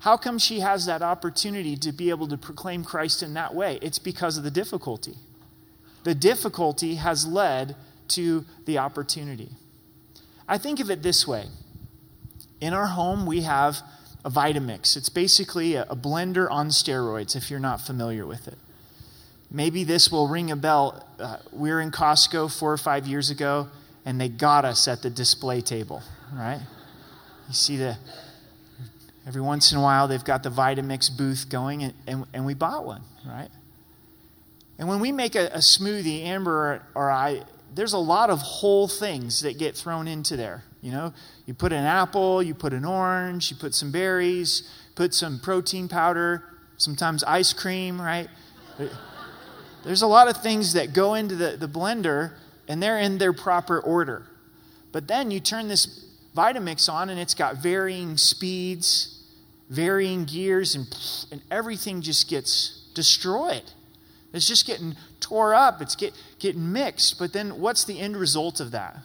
How 0.00 0.16
come 0.16 0.38
she 0.38 0.60
has 0.60 0.86
that 0.86 1.02
opportunity 1.02 1.76
to 1.76 1.92
be 1.92 2.08
able 2.08 2.26
to 2.28 2.38
proclaim 2.38 2.82
Christ 2.82 3.22
in 3.22 3.34
that 3.34 3.54
way? 3.54 3.78
It's 3.82 3.98
because 3.98 4.38
of 4.38 4.44
the 4.44 4.50
difficulty. 4.50 5.16
The 6.04 6.14
difficulty 6.14 6.94
has 6.94 7.26
led 7.26 7.76
to 8.08 8.46
the 8.64 8.78
opportunity. 8.78 9.50
I 10.50 10.58
think 10.58 10.80
of 10.80 10.90
it 10.90 11.02
this 11.02 11.26
way 11.26 11.46
In 12.60 12.74
our 12.74 12.88
home, 12.88 13.24
we 13.24 13.42
have 13.42 13.78
a 14.24 14.30
Vitamix. 14.30 14.96
It's 14.96 15.08
basically 15.08 15.76
a, 15.76 15.84
a 15.84 15.96
blender 15.96 16.50
on 16.50 16.68
steroids, 16.68 17.34
if 17.34 17.50
you're 17.50 17.60
not 17.60 17.80
familiar 17.80 18.26
with 18.26 18.48
it. 18.48 18.58
Maybe 19.50 19.84
this 19.84 20.12
will 20.12 20.28
ring 20.28 20.50
a 20.50 20.56
bell. 20.56 21.06
Uh, 21.18 21.38
we 21.52 21.70
were 21.70 21.80
in 21.80 21.90
Costco 21.90 22.56
four 22.56 22.72
or 22.72 22.76
five 22.76 23.06
years 23.06 23.30
ago, 23.30 23.68
and 24.04 24.20
they 24.20 24.28
got 24.28 24.64
us 24.64 24.86
at 24.88 25.02
the 25.02 25.08
display 25.08 25.60
table, 25.60 26.02
right? 26.34 26.60
You 27.48 27.54
see 27.54 27.76
the 27.76 27.96
every 29.26 29.40
once 29.40 29.70
in 29.70 29.78
a 29.78 29.82
while 29.82 30.08
they've 30.08 30.24
got 30.24 30.42
the 30.42 30.50
Vitamix 30.50 31.16
booth 31.16 31.48
going, 31.48 31.84
and, 31.84 31.94
and, 32.06 32.26
and 32.34 32.44
we 32.44 32.54
bought 32.54 32.84
one, 32.84 33.02
right? 33.24 33.50
And 34.78 34.88
when 34.88 34.98
we 34.98 35.12
make 35.12 35.34
a, 35.36 35.46
a 35.48 35.58
smoothie, 35.58 36.24
Amber 36.24 36.82
or, 36.94 37.02
or 37.06 37.10
I, 37.10 37.42
there's 37.74 37.92
a 37.92 37.98
lot 37.98 38.30
of 38.30 38.40
whole 38.40 38.88
things 38.88 39.42
that 39.42 39.58
get 39.58 39.76
thrown 39.76 40.08
into 40.08 40.36
there. 40.36 40.64
You 40.80 40.92
know, 40.92 41.12
you 41.46 41.54
put 41.54 41.72
an 41.72 41.84
apple, 41.84 42.42
you 42.42 42.54
put 42.54 42.72
an 42.72 42.84
orange, 42.84 43.50
you 43.50 43.56
put 43.56 43.74
some 43.74 43.92
berries, 43.92 44.68
put 44.94 45.14
some 45.14 45.38
protein 45.38 45.88
powder, 45.88 46.44
sometimes 46.78 47.22
ice 47.24 47.52
cream, 47.52 48.00
right? 48.00 48.28
There's 49.84 50.02
a 50.02 50.06
lot 50.06 50.28
of 50.28 50.42
things 50.42 50.72
that 50.72 50.92
go 50.92 51.14
into 51.14 51.36
the, 51.36 51.56
the 51.56 51.68
blender 51.68 52.32
and 52.68 52.82
they're 52.82 52.98
in 52.98 53.18
their 53.18 53.32
proper 53.32 53.78
order. 53.80 54.26
But 54.92 55.08
then 55.08 55.30
you 55.30 55.40
turn 55.40 55.68
this 55.68 56.06
Vitamix 56.36 56.90
on 56.90 57.10
and 57.10 57.18
it's 57.18 57.34
got 57.34 57.56
varying 57.56 58.16
speeds, 58.16 59.22
varying 59.68 60.24
gears, 60.24 60.74
and, 60.74 60.86
and 61.30 61.42
everything 61.50 62.02
just 62.02 62.28
gets 62.28 62.88
destroyed. 62.94 63.62
It's 64.32 64.46
just 64.46 64.66
getting 64.66 64.96
tore 65.30 65.54
up, 65.54 65.80
it's 65.80 65.94
get, 65.94 66.12
getting 66.40 66.72
mixed. 66.72 67.18
But 67.18 67.32
then 67.32 67.60
what's 67.60 67.84
the 67.84 68.00
end 68.00 68.16
result 68.16 68.58
of 68.60 68.72
that? 68.72 68.98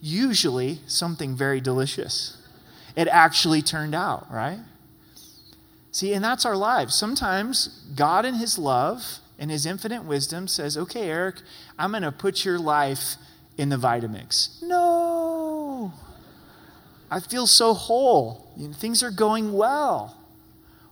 Usually 0.00 0.80
something 0.86 1.34
very 1.34 1.60
delicious. 1.60 2.36
It 2.94 3.08
actually 3.08 3.62
turned 3.62 3.94
out, 3.94 4.30
right? 4.30 4.58
See, 5.92 6.12
and 6.12 6.22
that's 6.22 6.44
our 6.44 6.56
lives. 6.56 6.94
Sometimes 6.94 7.68
God, 7.94 8.26
in 8.26 8.34
His 8.34 8.58
love 8.58 9.18
and 9.38 9.50
His 9.50 9.64
infinite 9.64 10.04
wisdom, 10.04 10.46
says, 10.46 10.76
Okay, 10.76 11.08
Eric, 11.08 11.36
I'm 11.78 11.92
going 11.92 12.02
to 12.02 12.12
put 12.12 12.44
your 12.44 12.58
life 12.58 13.16
in 13.56 13.70
the 13.70 13.76
Vitamix. 13.76 14.62
No! 14.62 15.94
I 17.10 17.20
feel 17.20 17.46
so 17.46 17.72
whole. 17.72 18.46
Things 18.74 19.02
are 19.02 19.10
going 19.10 19.54
well. 19.54 20.18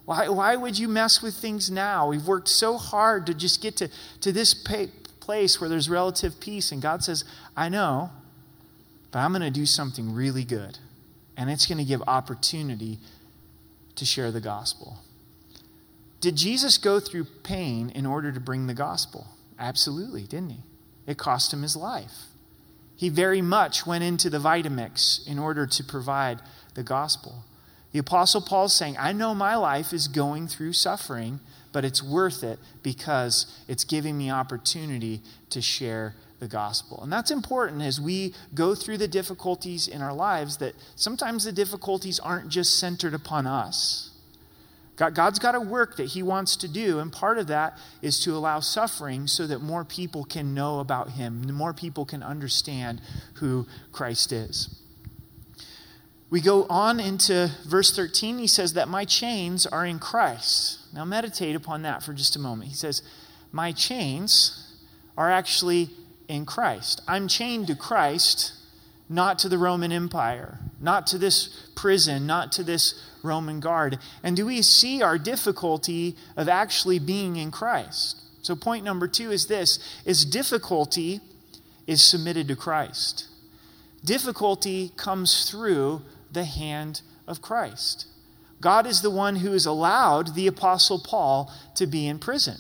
Why, 0.05 0.29
why 0.29 0.57
would 0.57 0.79
you 0.79 0.89
mess 0.89 1.23
with 1.23 1.35
things 1.35 1.71
now? 1.71 2.09
We've 2.09 2.27
worked 2.27 2.49
so 2.49 2.77
hard 2.77 3.27
to 3.27 3.35
just 3.35 3.63
get 3.63 3.77
to, 3.79 3.89
to 4.21 4.33
this 4.33 4.55
place 4.55 5.61
where 5.61 5.71
there's 5.71 5.89
relative 5.89 6.41
peace. 6.41 6.73
And 6.73 6.83
God 6.83 7.03
says, 7.03 7.25
I 7.57 7.69
know, 7.69 8.11
but 9.11 9.21
I'm 9.21 9.33
going 9.33 9.43
to 9.43 9.51
do 9.51 9.67
something 9.67 10.13
really 10.13 10.45
good. 10.45 10.79
And 11.37 11.51
it's 11.51 11.67
going 11.67 11.79
to 11.79 11.85
give 11.85 12.03
opportunity 12.07 12.99
to 13.97 14.05
share 14.05 14.31
the 14.31 14.41
gospel. 14.41 14.99
Did 16.21 16.37
Jesus 16.37 16.79
go 16.79 17.01
through 17.01 17.25
pain 17.43 17.91
in 17.91 18.07
order 18.07 18.33
to 18.33 18.41
bring 18.41 18.67
the 18.67 18.75
gospel? 18.75 19.27
Absolutely, 19.59 20.23
didn't 20.23 20.51
he? 20.51 20.61
It 21.07 21.19
cost 21.19 21.53
him 21.53 21.63
his 21.63 21.77
life. 21.77 22.27
He 22.97 23.09
very 23.09 23.43
much 23.43 23.87
went 23.87 24.05
into 24.05 24.31
the 24.31 24.39
Vitamix 24.39 25.27
in 25.27 25.39
order 25.39 25.67
to 25.67 25.85
provide 25.85 26.41
the 26.75 26.83
gospel. 26.83 27.45
The 27.95 28.01
Apostle 28.01 28.41
Paul 28.41 28.65
is 28.65 28.73
saying, 28.73 28.97
I 28.99 29.13
know 29.13 29.37
my 29.37 29.55
life 29.55 29.93
is 29.93 30.09
going 30.09 30.49
through 30.49 30.73
suffering, 30.73 31.39
but 31.71 31.85
it's 31.85 32.03
worth 32.03 32.43
it 32.43 32.59
because 32.83 33.47
it's 33.69 33.85
giving 33.85 34.19
me 34.19 34.33
opportunity 34.33 35.23
to 35.51 35.63
share 35.63 36.17
the 36.41 36.49
gospel. 36.49 36.99
And 37.05 37.13
that's 37.13 37.31
important 37.31 37.83
as 37.83 38.01
we 38.01 38.35
go 38.53 38.75
through 38.75 38.99
the 38.99 39.07
difficulties 39.07 39.87
in 39.87 40.03
our 40.03 40.13
lives, 40.13 40.57
that 40.57 40.75
sometimes 40.97 41.45
the 41.45 41.53
difficulties 41.53 42.19
aren't 42.19 42.49
just 42.49 42.81
centered 42.81 43.15
upon 43.15 43.47
us. 43.47 44.11
God's 44.97 45.39
got 45.39 45.55
a 45.55 45.61
work 45.61 45.97
that 45.97 46.07
He 46.07 46.23
wants 46.25 46.57
to 46.57 46.69
do, 46.69 46.99
and 46.99 47.13
part 47.13 47.39
of 47.39 47.47
that 47.47 47.79
is 48.03 48.19
to 48.25 48.37
allow 48.37 48.59
suffering 48.59 49.29
so 49.29 49.47
that 49.47 49.63
more 49.63 49.85
people 49.85 50.25
can 50.25 50.53
know 50.53 50.81
about 50.81 51.11
Him, 51.11 51.43
more 51.53 51.73
people 51.73 52.05
can 52.05 52.25
understand 52.25 53.01
who 53.35 53.69
Christ 53.93 54.33
is. 54.33 54.81
We 56.31 56.41
go 56.41 56.65
on 56.69 56.99
into 57.01 57.51
verse 57.67 57.95
13. 57.95 58.39
He 58.39 58.47
says 58.47 58.73
that 58.73 58.89
my 58.89 59.05
chains 59.05 59.67
are 59.67 59.87
in 59.87 59.99
Christ. 59.99 60.79
Now, 60.93 61.05
meditate 61.05 61.55
upon 61.55 61.83
that 61.83 62.03
for 62.03 62.13
just 62.13 62.37
a 62.37 62.41
moment. 62.41 62.71
He 62.71 62.77
says, 62.77 63.03
My 63.53 63.73
chains 63.73 64.75
are 65.17 65.31
actually 65.31 65.91
in 66.29 66.47
Christ. 66.47 67.03
I'm 67.07 67.29
chained 67.29 67.67
to 67.69 67.77
Christ, 67.77 68.53
not 69.09 69.39
to 69.41 69.49
the 69.49 69.59
Roman 69.59 69.93
Empire, 69.93 70.59
not 70.81 71.07
to 71.09 71.19
this 71.19 71.69
prison, 71.77 72.27
not 72.27 72.53
to 72.53 72.65
this 72.65 73.01
Roman 73.23 73.61
guard. 73.61 73.99
And 74.23 74.37
do 74.37 74.47
we 74.47 74.63
see 74.63 75.03
our 75.03 75.19
difficulty 75.19 76.17
of 76.37 76.49
actually 76.49 76.99
being 76.99 77.37
in 77.37 77.51
Christ? 77.51 78.21
So 78.43 78.55
point 78.55 78.85
number 78.85 79.09
2 79.09 79.31
is 79.31 79.47
this 79.47 79.79
is 80.05 80.25
difficulty 80.25 81.21
is 81.87 82.03
submitted 82.03 82.49
to 82.49 82.57
Christ. 82.57 83.29
Difficulty 84.05 84.93
comes 84.97 85.51
through 85.51 86.03
the 86.35 86.45
hand 86.45 87.03
of 87.27 87.43
Christ. 87.43 88.07
God 88.61 88.87
is 88.87 89.03
the 89.03 89.11
one 89.11 89.37
who 89.37 89.53
has 89.53 89.67
allowed 89.67 90.35
the 90.35 90.47
apostle 90.47 90.99
Paul 90.99 91.53
to 91.77 91.87
be 91.87 92.07
in 92.07 92.19
prison. 92.19 92.57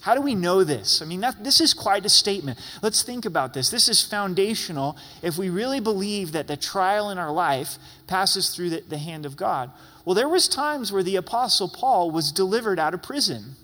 How 0.00 0.14
do 0.14 0.22
we 0.22 0.34
know 0.34 0.64
this? 0.64 1.02
I 1.02 1.04
mean, 1.04 1.20
that, 1.20 1.44
this 1.44 1.60
is 1.60 1.74
quite 1.74 2.06
a 2.06 2.10
statement. 2.10 2.58
Let's 2.82 3.02
think 3.02 3.26
about 3.26 3.52
this. 3.52 3.68
This 3.68 3.88
is 3.88 4.02
foundational 4.02 4.96
if 5.22 5.36
we 5.36 5.50
really 5.50 5.80
believe 5.80 6.32
that 6.32 6.46
the 6.46 6.56
trial 6.56 7.10
in 7.10 7.18
our 7.18 7.32
life 7.32 7.76
passes 8.06 8.54
through 8.54 8.70
the, 8.70 8.80
the 8.88 8.98
hand 8.98 9.26
of 9.26 9.36
God. 9.36 9.70
Well, 10.04 10.14
there 10.14 10.28
was 10.28 10.48
times 10.48 10.90
where 10.90 11.02
the 11.02 11.16
apostle 11.16 11.68
Paul 11.68 12.10
was 12.10 12.32
delivered 12.32 12.78
out 12.78 12.94
of 12.94 13.02
prison. 13.02 13.56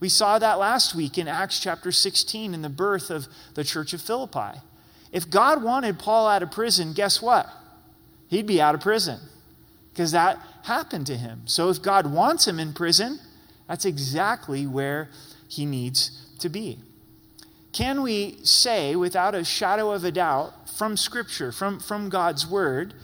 We 0.00 0.10
saw 0.10 0.38
that 0.38 0.58
last 0.58 0.94
week 0.94 1.16
in 1.16 1.28
Acts 1.28 1.58
chapter 1.60 1.92
16 1.92 2.52
in 2.52 2.62
the 2.62 2.68
birth 2.68 3.10
of 3.10 3.28
the 3.54 3.64
church 3.64 3.94
of 3.94 4.02
Philippi. 4.02 4.60
If 5.12 5.30
God 5.30 5.62
wanted 5.62 5.98
Paul 5.98 6.28
out 6.28 6.42
of 6.42 6.50
prison, 6.50 6.92
guess 6.92 7.22
what? 7.22 7.50
He'd 8.30 8.46
be 8.46 8.62
out 8.62 8.76
of 8.76 8.80
prison 8.80 9.18
because 9.92 10.12
that 10.12 10.38
happened 10.62 11.06
to 11.08 11.16
him. 11.16 11.42
So 11.46 11.68
if 11.68 11.82
God 11.82 12.10
wants 12.12 12.46
him 12.46 12.60
in 12.60 12.72
prison, 12.72 13.18
that's 13.66 13.84
exactly 13.84 14.66
where 14.66 15.10
he 15.48 15.66
needs 15.66 16.26
to 16.38 16.48
be. 16.48 16.78
Can 17.72 18.02
we 18.02 18.38
say, 18.44 18.94
without 18.94 19.34
a 19.34 19.44
shadow 19.44 19.90
of 19.90 20.04
a 20.04 20.12
doubt, 20.12 20.68
from 20.76 20.96
Scripture, 20.96 21.50
from, 21.50 21.80
from 21.80 22.08
God's 22.08 22.46
Word, 22.46 22.94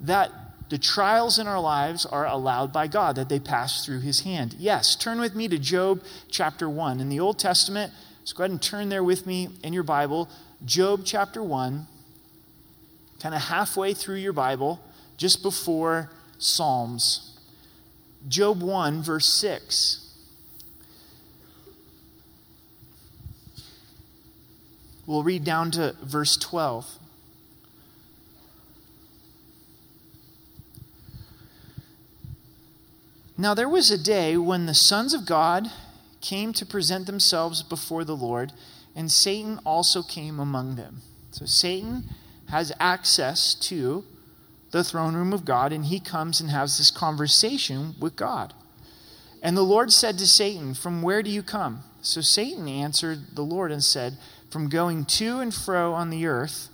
that 0.00 0.30
the 0.68 0.78
trials 0.78 1.38
in 1.38 1.48
our 1.48 1.60
lives 1.60 2.06
are 2.06 2.26
allowed 2.26 2.72
by 2.72 2.86
God, 2.86 3.16
that 3.16 3.28
they 3.28 3.40
pass 3.40 3.84
through 3.84 4.00
His 4.00 4.20
hand? 4.20 4.54
Yes. 4.58 4.94
Turn 4.94 5.20
with 5.20 5.34
me 5.34 5.48
to 5.48 5.58
Job 5.58 6.02
chapter 6.30 6.68
1. 6.68 7.00
In 7.00 7.08
the 7.08 7.20
Old 7.20 7.40
Testament, 7.40 7.92
let's 8.20 8.32
go 8.32 8.44
ahead 8.44 8.52
and 8.52 8.62
turn 8.62 8.88
there 8.88 9.04
with 9.04 9.26
me 9.26 9.48
in 9.64 9.72
your 9.72 9.82
Bible. 9.82 10.28
Job 10.64 11.02
chapter 11.04 11.42
1, 11.42 11.86
kind 13.20 13.34
of 13.34 13.42
halfway 13.42 13.94
through 13.94 14.16
your 14.16 14.32
Bible, 14.32 14.80
just 15.16 15.42
before 15.42 16.10
Psalms. 16.38 17.38
Job 18.28 18.62
1, 18.62 19.02
verse 19.02 19.26
6. 19.26 20.06
We'll 25.06 25.22
read 25.22 25.44
down 25.44 25.70
to 25.72 25.96
verse 26.02 26.36
12. 26.36 26.86
Now 33.36 33.54
there 33.54 33.68
was 33.68 33.90
a 33.90 33.96
day 33.96 34.36
when 34.36 34.66
the 34.66 34.74
sons 34.74 35.14
of 35.14 35.26
God 35.26 35.70
came 36.20 36.52
to 36.52 36.66
present 36.66 37.06
themselves 37.06 37.62
before 37.62 38.04
the 38.04 38.14
Lord, 38.14 38.52
and 38.94 39.10
Satan 39.10 39.58
also 39.64 40.02
came 40.02 40.38
among 40.38 40.76
them. 40.76 41.00
So 41.30 41.46
Satan 41.46 42.04
has 42.50 42.72
access 42.78 43.54
to 43.54 44.04
the 44.70 44.84
throne 44.84 45.14
room 45.14 45.32
of 45.32 45.44
God, 45.44 45.72
and 45.72 45.86
he 45.86 45.98
comes 46.00 46.40
and 46.40 46.50
has 46.50 46.78
this 46.78 46.90
conversation 46.90 47.94
with 48.00 48.16
God. 48.16 48.54
And 49.42 49.56
the 49.56 49.62
Lord 49.62 49.92
said 49.92 50.18
to 50.18 50.26
Satan, 50.26 50.74
From 50.74 51.02
where 51.02 51.22
do 51.22 51.30
you 51.30 51.42
come? 51.42 51.82
So 52.02 52.20
Satan 52.20 52.68
answered 52.68 53.34
the 53.34 53.42
Lord 53.42 53.72
and 53.72 53.82
said, 53.82 54.16
from 54.50 54.68
going 54.68 55.04
to 55.04 55.38
and 55.38 55.54
fro 55.54 55.92
on 55.92 56.10
the 56.10 56.26
earth 56.26 56.68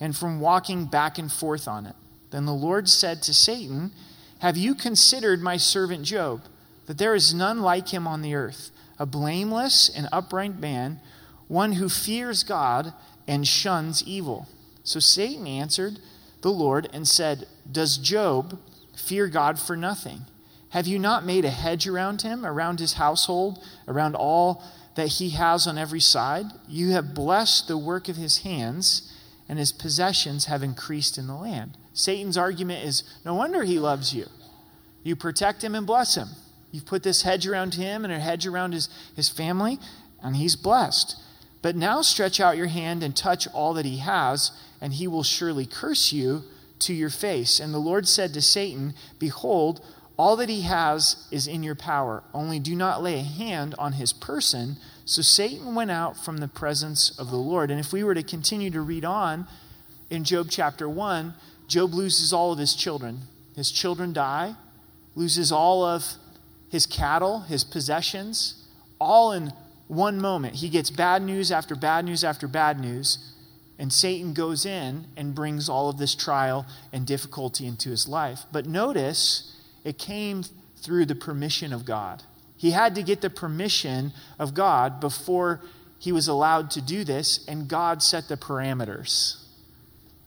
and 0.00 0.16
from 0.16 0.40
walking 0.40 0.86
back 0.86 1.18
and 1.18 1.30
forth 1.30 1.68
on 1.68 1.86
it. 1.86 1.94
Then 2.30 2.46
the 2.46 2.54
Lord 2.54 2.88
said 2.88 3.22
to 3.22 3.34
Satan, 3.34 3.92
Have 4.40 4.56
you 4.56 4.74
considered 4.74 5.42
my 5.42 5.56
servant 5.56 6.04
Job, 6.04 6.42
that 6.86 6.98
there 6.98 7.14
is 7.14 7.34
none 7.34 7.60
like 7.60 7.88
him 7.88 8.06
on 8.06 8.22
the 8.22 8.34
earth, 8.34 8.70
a 8.98 9.06
blameless 9.06 9.90
and 9.94 10.08
upright 10.10 10.58
man, 10.58 11.00
one 11.48 11.72
who 11.72 11.88
fears 11.88 12.42
God 12.42 12.92
and 13.26 13.46
shuns 13.46 14.02
evil? 14.04 14.48
So 14.88 15.00
Satan 15.00 15.46
answered 15.46 15.98
the 16.40 16.50
Lord 16.50 16.88
and 16.94 17.06
said, 17.06 17.46
Does 17.70 17.98
Job 17.98 18.58
fear 18.96 19.28
God 19.28 19.58
for 19.58 19.76
nothing? 19.76 20.22
Have 20.70 20.86
you 20.86 20.98
not 20.98 21.26
made 21.26 21.44
a 21.44 21.50
hedge 21.50 21.86
around 21.86 22.22
him, 22.22 22.44
around 22.44 22.80
his 22.80 22.94
household, 22.94 23.62
around 23.86 24.14
all 24.14 24.62
that 24.94 25.08
he 25.08 25.30
has 25.30 25.66
on 25.66 25.76
every 25.78 26.00
side. 26.00 26.46
You 26.66 26.90
have 26.90 27.14
blessed 27.14 27.68
the 27.68 27.78
work 27.78 28.08
of 28.08 28.16
his 28.16 28.38
hands, 28.38 29.14
and 29.46 29.58
his 29.58 29.72
possessions 29.72 30.46
have 30.46 30.62
increased 30.62 31.18
in 31.18 31.26
the 31.26 31.36
land. 31.36 31.76
Satan's 31.92 32.38
argument 32.38 32.84
is 32.84 33.04
no 33.26 33.34
wonder 33.34 33.62
he 33.62 33.78
loves 33.78 34.14
you. 34.14 34.26
You 35.04 35.14
protect 35.16 35.62
him 35.62 35.74
and 35.74 35.86
bless 35.86 36.14
him. 36.14 36.30
You've 36.72 36.86
put 36.86 37.02
this 37.02 37.22
hedge 37.22 37.46
around 37.46 37.74
him 37.74 38.04
and 38.04 38.12
a 38.12 38.18
hedge 38.18 38.46
around 38.46 38.72
his, 38.72 38.88
his 39.14 39.28
family, 39.28 39.78
and 40.22 40.34
he's 40.34 40.56
blessed. 40.56 41.14
But 41.60 41.76
now 41.76 42.02
stretch 42.02 42.40
out 42.40 42.56
your 42.56 42.66
hand 42.66 43.02
and 43.02 43.16
touch 43.16 43.48
all 43.48 43.74
that 43.74 43.84
he 43.84 43.98
has, 43.98 44.52
and 44.80 44.92
he 44.92 45.08
will 45.08 45.22
surely 45.22 45.66
curse 45.66 46.12
you 46.12 46.44
to 46.80 46.94
your 46.94 47.10
face. 47.10 47.58
And 47.58 47.74
the 47.74 47.78
Lord 47.78 48.06
said 48.06 48.32
to 48.34 48.42
Satan, 48.42 48.94
Behold, 49.18 49.80
all 50.16 50.36
that 50.36 50.48
he 50.48 50.62
has 50.62 51.28
is 51.30 51.46
in 51.46 51.62
your 51.62 51.74
power, 51.74 52.22
only 52.34 52.58
do 52.58 52.74
not 52.74 53.02
lay 53.02 53.20
a 53.20 53.22
hand 53.22 53.74
on 53.78 53.92
his 53.92 54.12
person. 54.12 54.76
So 55.04 55.22
Satan 55.22 55.74
went 55.74 55.90
out 55.90 56.16
from 56.16 56.38
the 56.38 56.48
presence 56.48 57.16
of 57.18 57.30
the 57.30 57.36
Lord. 57.36 57.70
And 57.70 57.78
if 57.78 57.92
we 57.92 58.02
were 58.02 58.14
to 58.14 58.22
continue 58.22 58.70
to 58.70 58.80
read 58.80 59.04
on 59.04 59.46
in 60.10 60.24
Job 60.24 60.48
chapter 60.50 60.88
1, 60.88 61.34
Job 61.68 61.94
loses 61.94 62.32
all 62.32 62.52
of 62.52 62.58
his 62.58 62.74
children. 62.74 63.20
His 63.54 63.70
children 63.70 64.12
die, 64.12 64.54
loses 65.14 65.52
all 65.52 65.84
of 65.84 66.14
his 66.68 66.86
cattle, 66.86 67.40
his 67.40 67.62
possessions, 67.62 68.64
all 69.00 69.32
in 69.32 69.52
one 69.88 70.20
moment. 70.20 70.56
He 70.56 70.68
gets 70.68 70.90
bad 70.90 71.22
news 71.22 71.50
after 71.50 71.74
bad 71.74 72.04
news 72.04 72.22
after 72.22 72.46
bad 72.46 72.78
news. 72.78 73.32
And 73.78 73.92
Satan 73.92 74.34
goes 74.34 74.66
in 74.66 75.06
and 75.16 75.34
brings 75.34 75.68
all 75.68 75.88
of 75.88 75.98
this 75.98 76.14
trial 76.14 76.66
and 76.92 77.06
difficulty 77.06 77.66
into 77.66 77.90
his 77.90 78.08
life. 78.08 78.40
But 78.52 78.66
notice, 78.66 79.56
it 79.84 79.98
came 79.98 80.44
through 80.76 81.06
the 81.06 81.14
permission 81.14 81.72
of 81.72 81.84
God. 81.84 82.22
He 82.56 82.72
had 82.72 82.94
to 82.96 83.02
get 83.02 83.20
the 83.20 83.30
permission 83.30 84.12
of 84.38 84.52
God 84.52 85.00
before 85.00 85.60
he 85.98 86.12
was 86.12 86.28
allowed 86.28 86.70
to 86.72 86.80
do 86.80 87.04
this, 87.04 87.44
and 87.46 87.68
God 87.68 88.02
set 88.02 88.28
the 88.28 88.36
parameters. 88.36 89.44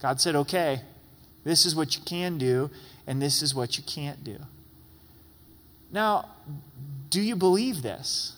God 0.02 0.20
said, 0.20 0.36
okay, 0.36 0.82
this 1.44 1.66
is 1.66 1.76
what 1.76 1.96
you 1.96 2.02
can 2.04 2.38
do, 2.38 2.70
and 3.06 3.22
this 3.22 3.42
is 3.42 3.54
what 3.54 3.78
you 3.78 3.84
can't 3.84 4.24
do. 4.24 4.38
Now, 5.92 6.30
do 7.10 7.22
you 7.22 7.36
believe 7.36 7.82
this? 7.82 8.38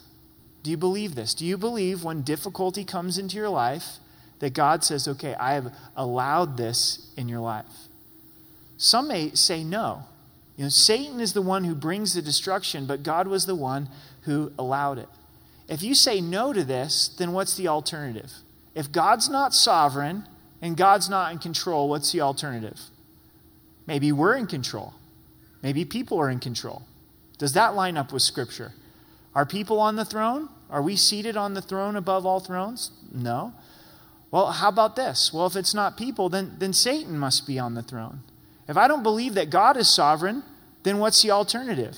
Do 0.64 0.72
you 0.72 0.78
believe 0.78 1.16
this? 1.16 1.34
Do 1.34 1.46
you 1.46 1.58
believe 1.58 2.04
when 2.04 2.22
difficulty 2.22 2.86
comes 2.86 3.18
into 3.18 3.36
your 3.36 3.50
life 3.50 3.98
that 4.40 4.54
God 4.54 4.84
says, 4.84 5.08
okay, 5.08 5.36
I 5.36 5.54
have 5.54 5.74
allowed 5.96 6.58
this 6.58 7.12
in 7.18 7.28
your 7.28 7.42
life? 7.42 7.66
Some 8.78 9.10
may 9.10 9.32
say 9.36 9.64
no. 9.64 10.06
You 10.56 10.66
know, 10.66 10.70
Satan 10.70 11.20
is 11.20 11.34
the 11.34 11.42
one 11.42 11.64
who 11.66 11.76
brings 11.76 12.14
the 12.14 12.22
destruction, 12.22 12.86
but 12.86 13.04
God 13.04 13.28
was 13.28 13.46
the 13.46 13.56
one 13.56 13.90
who 14.22 14.54
allowed 14.58 15.00
it. 15.00 15.10
If 15.68 15.84
you 15.84 15.96
say 15.96 16.22
no 16.22 16.54
to 16.54 16.64
this, 16.64 17.10
then 17.18 17.34
what's 17.34 17.58
the 17.58 17.68
alternative? 17.68 18.32
If 18.76 18.92
God's 18.92 19.30
not 19.30 19.54
sovereign 19.54 20.26
and 20.62 20.78
God's 20.78 21.10
not 21.10 21.32
in 21.32 21.40
control, 21.40 21.90
what's 21.90 22.12
the 22.12 22.22
alternative? 22.22 22.80
Maybe 23.86 24.12
we're 24.12 24.36
in 24.36 24.48
control. 24.48 24.94
Maybe 25.62 25.86
people 25.86 26.20
are 26.20 26.30
in 26.30 26.40
control. 26.40 26.84
Does 27.38 27.54
that 27.54 27.76
line 27.76 27.98
up 27.98 28.14
with 28.14 28.22
Scripture? 28.22 28.74
Are 29.36 29.46
people 29.46 29.80
on 29.80 29.96
the 29.96 30.06
throne? 30.06 30.50
Are 30.70 30.82
we 30.82 30.96
seated 30.96 31.38
on 31.38 31.54
the 31.54 31.62
throne 31.62 31.96
above 31.96 32.26
all 32.26 32.40
thrones? 32.40 32.92
No. 33.12 33.54
Well, 34.32 34.52
how 34.52 34.70
about 34.70 34.96
this? 34.96 35.32
Well, 35.32 35.46
if 35.46 35.56
it's 35.56 35.74
not 35.74 35.98
people, 35.98 36.30
then, 36.30 36.56
then 36.58 36.74
Satan 36.74 37.18
must 37.18 37.46
be 37.46 37.60
on 37.60 37.76
the 37.76 37.84
throne. 37.84 38.22
If 38.68 38.78
I 38.78 38.88
don't 38.88 39.04
believe 39.04 39.36
that 39.36 39.50
God 39.50 39.78
is 39.78 39.88
sovereign, 39.88 40.44
then 40.84 41.00
what's 41.00 41.22
the 41.22 41.32
alternative? 41.32 41.98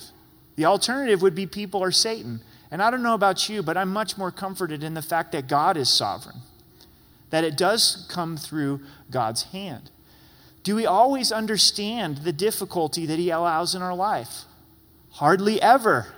The 0.55 0.65
alternative 0.65 1.21
would 1.21 1.35
be 1.35 1.45
people 1.45 1.81
or 1.81 1.91
Satan. 1.91 2.41
And 2.71 2.81
I 2.81 2.91
don't 2.91 3.03
know 3.03 3.13
about 3.13 3.47
you, 3.47 3.63
but 3.63 3.77
I'm 3.77 3.93
much 3.93 4.17
more 4.17 4.31
comforted 4.31 4.83
in 4.83 4.95
the 4.95 5.01
fact 5.01 5.31
that 5.31 5.47
God 5.47 5.77
is 5.77 5.89
sovereign, 5.89 6.37
that 7.29 7.43
it 7.43 7.55
does 7.57 8.05
come 8.09 8.37
through 8.37 8.81
God's 9.11 9.43
hand. 9.43 9.91
Do 10.63 10.75
we 10.75 10.85
always 10.85 11.31
understand 11.31 12.19
the 12.19 12.33
difficulty 12.33 13.05
that 13.05 13.19
He 13.19 13.29
allows 13.29 13.75
in 13.75 13.81
our 13.81 13.95
life? 13.95 14.43
Hardly 15.11 15.61
ever. 15.61 16.14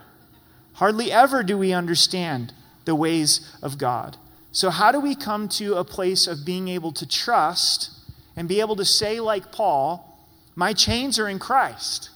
Hardly 0.77 1.11
ever 1.11 1.41
do 1.41 1.57
we 1.57 1.73
understand 1.73 2.53
the 2.85 2.93
ways 2.93 3.51
of 3.63 3.79
God. 3.79 4.17
So, 4.51 4.69
how 4.69 4.91
do 4.91 4.99
we 4.99 5.15
come 5.15 5.49
to 5.49 5.75
a 5.75 5.83
place 5.83 6.27
of 6.27 6.45
being 6.45 6.67
able 6.67 6.91
to 6.93 7.07
trust 7.07 7.89
and 8.35 8.47
be 8.47 8.59
able 8.59 8.75
to 8.75 8.85
say, 8.85 9.19
like 9.19 9.51
Paul, 9.51 10.19
my 10.55 10.73
chains 10.73 11.17
are 11.17 11.27
in 11.27 11.39
Christ? 11.39 12.11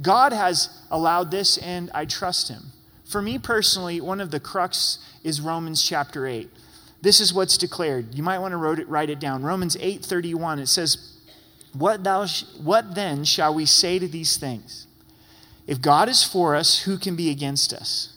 God 0.00 0.32
has 0.32 0.80
allowed 0.92 1.32
this, 1.32 1.58
and 1.58 1.90
I 1.92 2.04
trust 2.04 2.48
Him. 2.48 2.72
For 3.04 3.20
me 3.20 3.40
personally, 3.40 4.00
one 4.00 4.20
of 4.20 4.30
the 4.30 4.40
crux 4.40 4.98
is 5.24 5.40
Romans 5.40 5.82
chapter 5.82 6.28
8. 6.28 6.48
This 7.02 7.18
is 7.18 7.34
what's 7.34 7.58
declared. 7.58 8.14
You 8.14 8.22
might 8.22 8.38
want 8.38 8.52
to 8.52 8.84
write 8.86 9.10
it 9.10 9.18
down. 9.18 9.42
Romans 9.42 9.76
8:31. 9.80 10.60
It 10.60 10.68
says, 10.68 10.98
"What 11.72 12.04
thou 12.04 12.26
sh- 12.26 12.44
what 12.62 12.94
then 12.94 13.24
shall 13.24 13.52
we 13.52 13.66
say 13.66 13.98
to 13.98 14.06
these 14.06 14.36
things? 14.36 14.86
If 15.66 15.80
God 15.80 16.08
is 16.08 16.22
for 16.22 16.54
us, 16.54 16.82
who 16.82 16.98
can 16.98 17.16
be 17.16 17.30
against 17.30 17.72
us? 17.72 18.16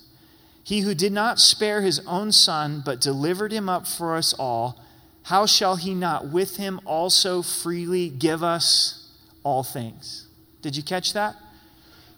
He 0.64 0.82
who 0.82 0.94
did 0.94 1.14
not 1.14 1.40
spare 1.40 1.82
his 1.82 2.00
own 2.06 2.32
son, 2.32 2.82
but 2.86 3.00
delivered 3.00 3.54
him 3.54 3.70
up 3.70 3.88
for 3.88 4.16
us 4.16 4.34
all, 4.34 4.84
how 5.24 5.46
shall 5.46 5.78
he 5.78 5.94
not 5.94 6.28
with 6.30 6.58
him 6.58 6.80
also 6.86 7.42
freely 7.42 8.10
give 8.10 8.44
us 8.44 9.10
all 9.44 9.64
things? 9.64 10.28
Did 10.62 10.76
you 10.76 10.84
catch 10.84 11.14
that? 11.14 11.36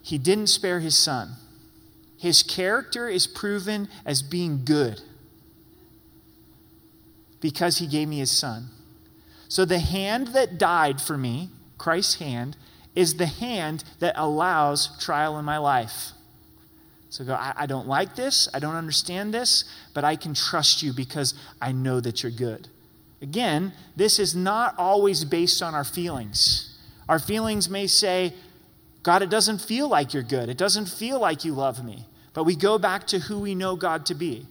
He 0.01 0.17
didn't 0.17 0.47
spare 0.47 0.79
his 0.79 0.97
son. 0.97 1.33
His 2.17 2.43
character 2.43 3.07
is 3.07 3.27
proven 3.27 3.87
as 4.05 4.21
being 4.21 4.65
good 4.65 5.01
because 7.39 7.77
he 7.77 7.87
gave 7.87 8.07
me 8.07 8.17
his 8.17 8.31
son. 8.31 8.69
So 9.47 9.65
the 9.65 9.79
hand 9.79 10.29
that 10.29 10.57
died 10.57 11.01
for 11.01 11.17
me, 11.17 11.49
Christ's 11.77 12.15
hand, 12.15 12.57
is 12.95 13.15
the 13.15 13.25
hand 13.25 13.83
that 13.99 14.13
allows 14.17 14.97
trial 15.03 15.37
in 15.37 15.45
my 15.45 15.57
life. 15.57 16.11
So 17.09 17.25
go, 17.25 17.33
I, 17.33 17.53
I, 17.57 17.65
don't 17.65 17.87
like 17.87 18.15
this, 18.15 18.47
I 18.53 18.59
don't 18.59 18.75
understand 18.75 19.33
this, 19.33 19.63
but 19.93 20.03
I 20.03 20.15
can 20.15 20.33
trust 20.33 20.83
you 20.83 20.93
because 20.93 21.33
I 21.59 21.71
know 21.71 21.99
that 21.99 22.21
you're 22.21 22.31
good. 22.31 22.67
Again, 23.21 23.73
this 23.95 24.19
is 24.19 24.35
not 24.35 24.75
always 24.77 25.25
based 25.25 25.61
on 25.61 25.73
our 25.73 25.83
feelings. 25.83 26.77
Our 27.09 27.19
feelings 27.19 27.69
may 27.69 27.87
say, 27.87 28.33
God, 29.01 29.21
it 29.23 29.29
doesn't 29.29 29.59
feel 29.59 29.87
like 29.87 30.13
you're 30.13 30.23
good. 30.23 30.49
It 30.49 30.57
doesn't 30.57 30.85
feel 30.85 31.19
like 31.19 31.43
you 31.43 31.53
love 31.53 31.83
me. 31.83 32.05
But 32.33 32.43
we 32.43 32.55
go 32.55 32.77
back 32.77 33.07
to 33.07 33.19
who 33.19 33.39
we 33.39 33.55
know 33.55 33.75
God 33.75 34.05
to 34.07 34.15
be. 34.15 34.45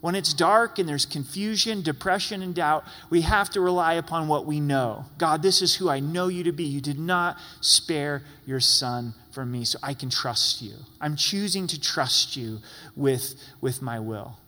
When 0.00 0.14
it's 0.14 0.32
dark 0.32 0.78
and 0.78 0.88
there's 0.88 1.06
confusion, 1.06 1.82
depression, 1.82 2.40
and 2.40 2.54
doubt, 2.54 2.84
we 3.10 3.22
have 3.22 3.50
to 3.50 3.60
rely 3.60 3.94
upon 3.94 4.28
what 4.28 4.46
we 4.46 4.60
know. 4.60 5.06
God, 5.18 5.42
this 5.42 5.60
is 5.60 5.74
who 5.74 5.88
I 5.88 5.98
know 5.98 6.28
you 6.28 6.44
to 6.44 6.52
be. 6.52 6.64
You 6.64 6.80
did 6.80 7.00
not 7.00 7.36
spare 7.60 8.22
your 8.46 8.60
son 8.60 9.14
for 9.32 9.44
me, 9.44 9.64
so 9.64 9.78
I 9.82 9.94
can 9.94 10.08
trust 10.08 10.62
you. 10.62 10.74
I'm 11.00 11.16
choosing 11.16 11.66
to 11.66 11.80
trust 11.80 12.36
you 12.36 12.60
with, 12.94 13.34
with 13.60 13.82
my 13.82 13.98
will. 13.98 14.38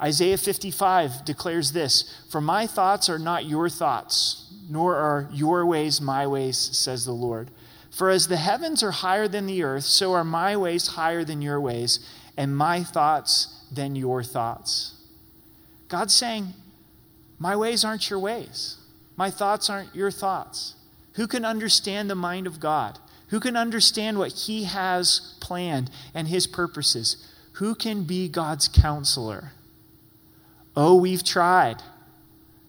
Isaiah 0.00 0.38
55 0.38 1.24
declares 1.26 1.72
this 1.72 2.24
For 2.30 2.40
my 2.40 2.66
thoughts 2.66 3.10
are 3.10 3.18
not 3.18 3.44
your 3.44 3.68
thoughts, 3.68 4.50
nor 4.68 4.96
are 4.96 5.28
your 5.30 5.66
ways 5.66 6.00
my 6.00 6.26
ways, 6.26 6.56
says 6.56 7.04
the 7.04 7.12
Lord. 7.12 7.50
For 7.90 8.08
as 8.08 8.28
the 8.28 8.38
heavens 8.38 8.82
are 8.82 8.90
higher 8.90 9.28
than 9.28 9.44
the 9.44 9.62
earth, 9.62 9.84
so 9.84 10.14
are 10.14 10.24
my 10.24 10.56
ways 10.56 10.88
higher 10.88 11.22
than 11.22 11.42
your 11.42 11.60
ways, 11.60 12.00
and 12.36 12.56
my 12.56 12.82
thoughts 12.82 13.53
than 13.70 13.96
your 13.96 14.22
thoughts. 14.22 14.94
God's 15.88 16.14
saying, 16.14 16.54
My 17.38 17.56
ways 17.56 17.84
aren't 17.84 18.10
your 18.10 18.18
ways, 18.18 18.78
my 19.16 19.30
thoughts 19.30 19.68
aren't 19.70 19.94
your 19.94 20.10
thoughts. 20.10 20.74
Who 21.14 21.26
can 21.26 21.44
understand 21.44 22.10
the 22.10 22.16
mind 22.16 22.46
of 22.46 22.58
God? 22.58 22.98
Who 23.28 23.40
can 23.40 23.56
understand 23.56 24.18
what 24.18 24.32
He 24.32 24.64
has 24.64 25.36
planned 25.40 25.90
and 26.12 26.28
His 26.28 26.46
purposes? 26.46 27.28
Who 27.54 27.74
can 27.74 28.04
be 28.04 28.28
God's 28.28 28.68
counselor? 28.68 29.52
Oh, 30.76 30.96
we've 30.96 31.22
tried. 31.22 31.82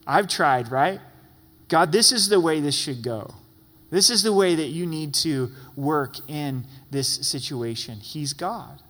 I've 0.05 0.27
tried, 0.27 0.71
right? 0.71 0.99
God, 1.67 1.91
this 1.91 2.11
is 2.11 2.29
the 2.29 2.39
way 2.39 2.59
this 2.59 2.75
should 2.75 3.01
go. 3.01 3.33
This 3.89 4.09
is 4.09 4.23
the 4.23 4.33
way 4.33 4.55
that 4.55 4.67
you 4.67 4.85
need 4.85 5.13
to 5.15 5.51
work 5.75 6.17
in 6.29 6.65
this 6.91 7.07
situation. 7.07 7.99
He's 7.99 8.33
God. 8.33 8.81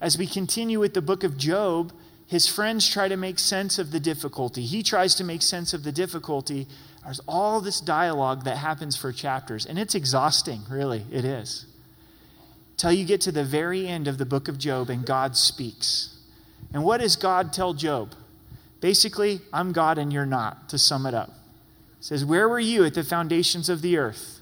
As 0.00 0.16
we 0.16 0.26
continue 0.26 0.80
with 0.80 0.94
the 0.94 1.02
book 1.02 1.24
of 1.24 1.36
Job, 1.36 1.92
his 2.26 2.46
friends 2.46 2.88
try 2.88 3.08
to 3.08 3.16
make 3.16 3.38
sense 3.38 3.78
of 3.78 3.90
the 3.90 4.00
difficulty. 4.00 4.62
He 4.62 4.82
tries 4.82 5.14
to 5.16 5.24
make 5.24 5.42
sense 5.42 5.74
of 5.74 5.82
the 5.82 5.92
difficulty. 5.92 6.68
There's 7.04 7.20
all 7.26 7.60
this 7.60 7.80
dialogue 7.80 8.44
that 8.44 8.56
happens 8.56 8.96
for 8.96 9.12
chapters, 9.12 9.66
and 9.66 9.78
it's 9.78 9.94
exhausting, 9.94 10.62
really. 10.70 11.04
It 11.10 11.24
is. 11.24 11.66
Till 12.76 12.92
you 12.92 13.04
get 13.04 13.20
to 13.22 13.32
the 13.32 13.44
very 13.44 13.86
end 13.86 14.08
of 14.08 14.16
the 14.16 14.24
book 14.24 14.48
of 14.48 14.58
Job 14.58 14.88
and 14.88 15.04
God 15.04 15.36
speaks. 15.36 16.16
And 16.72 16.84
what 16.84 17.00
does 17.00 17.16
God 17.16 17.52
tell 17.52 17.74
Job? 17.74 18.14
Basically, 18.80 19.40
I'm 19.52 19.72
God 19.72 19.98
and 19.98 20.12
you're 20.12 20.24
not, 20.24 20.70
to 20.70 20.78
sum 20.78 21.04
it 21.04 21.12
up. 21.12 21.30
Says, 22.00 22.24
Where 22.24 22.48
were 22.48 22.60
you 22.60 22.84
at 22.84 22.94
the 22.94 23.04
foundations 23.04 23.68
of 23.68 23.82
the 23.82 23.98
earth? 23.98 24.39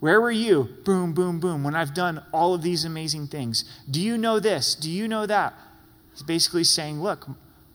Where 0.00 0.20
were 0.20 0.30
you? 0.30 0.64
Boom, 0.84 1.12
boom, 1.12 1.40
boom, 1.40 1.62
when 1.62 1.74
I've 1.74 1.94
done 1.94 2.22
all 2.32 2.54
of 2.54 2.62
these 2.62 2.84
amazing 2.84 3.28
things. 3.28 3.64
Do 3.88 4.00
you 4.00 4.16
know 4.16 4.40
this? 4.40 4.74
Do 4.74 4.90
you 4.90 5.06
know 5.06 5.26
that? 5.26 5.54
He's 6.12 6.22
basically 6.22 6.64
saying, 6.64 7.02
Look, 7.02 7.28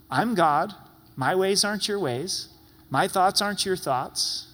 I'm 0.10 0.36
God. 0.36 0.74
My 1.16 1.36
ways 1.36 1.64
aren't 1.64 1.88
your 1.88 2.00
ways. 2.00 2.50
My 2.90 3.08
thoughts 3.08 3.42
aren't 3.42 3.66
your 3.66 3.78
thoughts. 3.78 4.48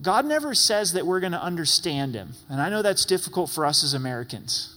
God 0.00 0.24
never 0.24 0.54
says 0.54 0.92
that 0.92 1.06
we're 1.06 1.20
going 1.20 1.32
to 1.32 1.42
understand 1.42 2.14
him. 2.14 2.34
And 2.48 2.60
I 2.60 2.70
know 2.70 2.82
that's 2.82 3.04
difficult 3.04 3.50
for 3.50 3.66
us 3.66 3.82
as 3.82 3.94
Americans. 3.94 4.76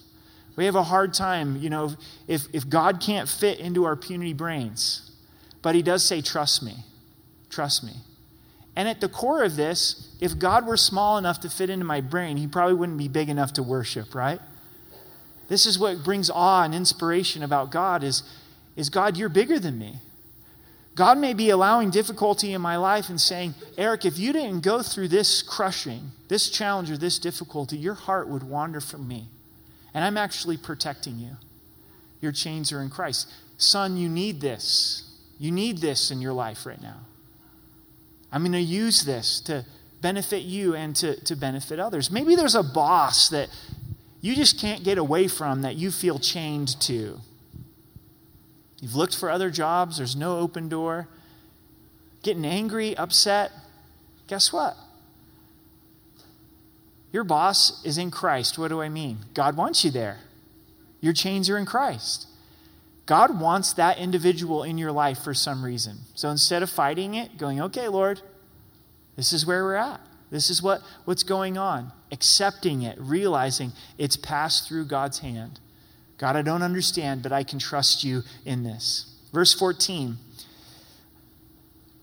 We 0.56 0.66
have 0.66 0.76
a 0.76 0.84
hard 0.84 1.14
time, 1.14 1.58
you 1.58 1.70
know, 1.70 1.96
if, 2.28 2.48
if 2.54 2.68
God 2.68 3.00
can't 3.00 3.30
fit 3.30 3.60
into 3.60 3.86
our 3.86 3.96
puny 3.96 4.34
brains. 4.34 5.12
But 5.62 5.76
he 5.76 5.82
does 5.82 6.04
say, 6.04 6.22
Trust 6.22 6.64
me. 6.64 6.78
Trust 7.50 7.84
me. 7.84 7.94
And 8.76 8.88
at 8.88 9.02
the 9.02 9.10
core 9.10 9.44
of 9.44 9.56
this, 9.56 10.10
if 10.22 10.40
God 10.40 10.66
were 10.66 10.78
small 10.78 11.18
enough 11.18 11.42
to 11.42 11.50
fit 11.50 11.70
into 11.70 11.86
my 11.86 12.00
brain, 12.00 12.38
he 12.38 12.48
probably 12.48 12.76
wouldn't 12.76 12.98
be 12.98 13.08
big 13.08 13.30
enough 13.30 13.54
to 13.54 13.64
worship, 13.64 14.16
right? 14.16 14.40
This 15.50 15.66
is 15.66 15.78
what 15.78 16.04
brings 16.04 16.30
awe 16.30 16.64
and 16.64 16.74
inspiration 16.74 17.44
about 17.44 17.72
God 17.72 18.04
is, 18.04 18.24
is 18.78 18.90
God, 18.90 19.18
you're 19.18 19.30
bigger 19.30 19.60
than 19.60 19.78
me. 19.78 19.96
God 20.96 21.18
may 21.18 21.34
be 21.34 21.50
allowing 21.50 21.90
difficulty 21.90 22.54
in 22.54 22.62
my 22.62 22.78
life 22.78 23.10
and 23.10 23.20
saying, 23.20 23.56
Eric, 23.78 24.06
if 24.06 24.18
you 24.18 24.34
didn't 24.34 24.62
go 24.62 24.82
through 24.82 25.08
this 25.10 25.42
crushing, 25.42 26.12
this 26.28 26.50
challenge, 26.50 26.92
or 26.92 26.98
this 26.98 27.20
difficulty, 27.20 27.78
your 27.78 27.94
heart 27.94 28.28
would 28.28 28.44
wander 28.44 28.80
from 28.80 29.08
me. 29.08 29.28
And 29.94 30.04
I'm 30.04 30.18
actually 30.18 30.58
protecting 30.58 31.18
you. 31.18 31.38
Your 32.22 32.32
chains 32.32 32.72
are 32.72 32.82
in 32.82 32.90
Christ. 32.90 33.30
Son, 33.58 33.98
you 33.98 34.08
need 34.10 34.42
this. 34.42 35.18
You 35.40 35.52
need 35.52 35.80
this 35.80 36.12
in 36.12 36.22
your 36.22 36.34
life 36.34 36.66
right 36.66 36.82
now. 36.82 37.00
I'm 38.32 38.42
going 38.42 38.54
to 38.54 38.60
use 38.60 39.04
this 39.04 39.42
to 39.42 39.66
benefit 40.02 40.44
you 40.44 40.76
and 40.76 40.96
to, 40.98 41.20
to 41.26 41.36
benefit 41.36 41.80
others. 41.80 42.10
Maybe 42.10 42.36
there's 42.36 42.56
a 42.56 42.64
boss 42.64 43.30
that 43.30 43.50
you 44.22 44.36
just 44.36 44.60
can't 44.60 44.84
get 44.84 44.98
away 44.98 45.28
from 45.28 45.62
that 45.64 45.76
you 45.76 45.92
feel 45.92 46.20
chained 46.20 46.80
to. 46.82 47.20
You've 48.80 48.96
looked 48.96 49.16
for 49.16 49.30
other 49.30 49.50
jobs, 49.50 49.98
there's 49.98 50.16
no 50.16 50.40
open 50.40 50.70
door. 50.70 51.08
Getting 52.24 52.46
angry, 52.46 52.96
upset. 52.98 53.52
Guess 54.28 54.54
what? 54.54 54.78
Your 57.12 57.24
boss 57.24 57.84
is 57.84 57.98
in 57.98 58.12
Christ. 58.12 58.58
What 58.58 58.70
do 58.70 58.82
I 58.82 58.90
mean? 58.90 59.20
God 59.34 59.58
wants 59.58 59.84
you 59.84 59.92
there. 59.92 60.20
Your 61.02 61.14
chains 61.14 61.50
are 61.50 61.58
in 61.58 61.66
Christ. 61.66 62.28
God 63.06 63.40
wants 63.40 63.74
that 63.74 63.98
individual 63.98 64.64
in 64.64 64.78
your 64.78 64.92
life 64.92 65.20
for 65.20 65.34
some 65.34 65.66
reason. 65.66 65.98
So 66.16 66.30
instead 66.30 66.64
of 66.64 66.70
fighting 66.70 67.16
it, 67.16 67.38
going, 67.38 67.62
okay, 67.62 67.88
Lord, 67.88 68.22
this 69.16 69.34
is 69.34 69.46
where 69.46 69.64
we're 69.64 69.76
at. 69.76 70.00
This 70.30 70.50
is 70.50 70.62
what, 70.62 70.82
what's 71.06 71.24
going 71.24 71.58
on. 71.58 71.92
Accepting 72.12 72.84
it, 72.84 72.98
realizing 73.00 73.72
it's 73.98 74.16
passed 74.16 74.68
through 74.68 74.86
God's 74.86 75.20
hand. 75.20 75.60
God, 76.18 76.36
I 76.36 76.42
don't 76.42 76.62
understand, 76.62 77.24
but 77.24 77.32
I 77.32 77.44
can 77.44 77.60
trust 77.60 78.04
you 78.04 78.22
in 78.46 78.64
this. 78.64 79.14
Verse 79.34 79.54
14. 79.54 80.18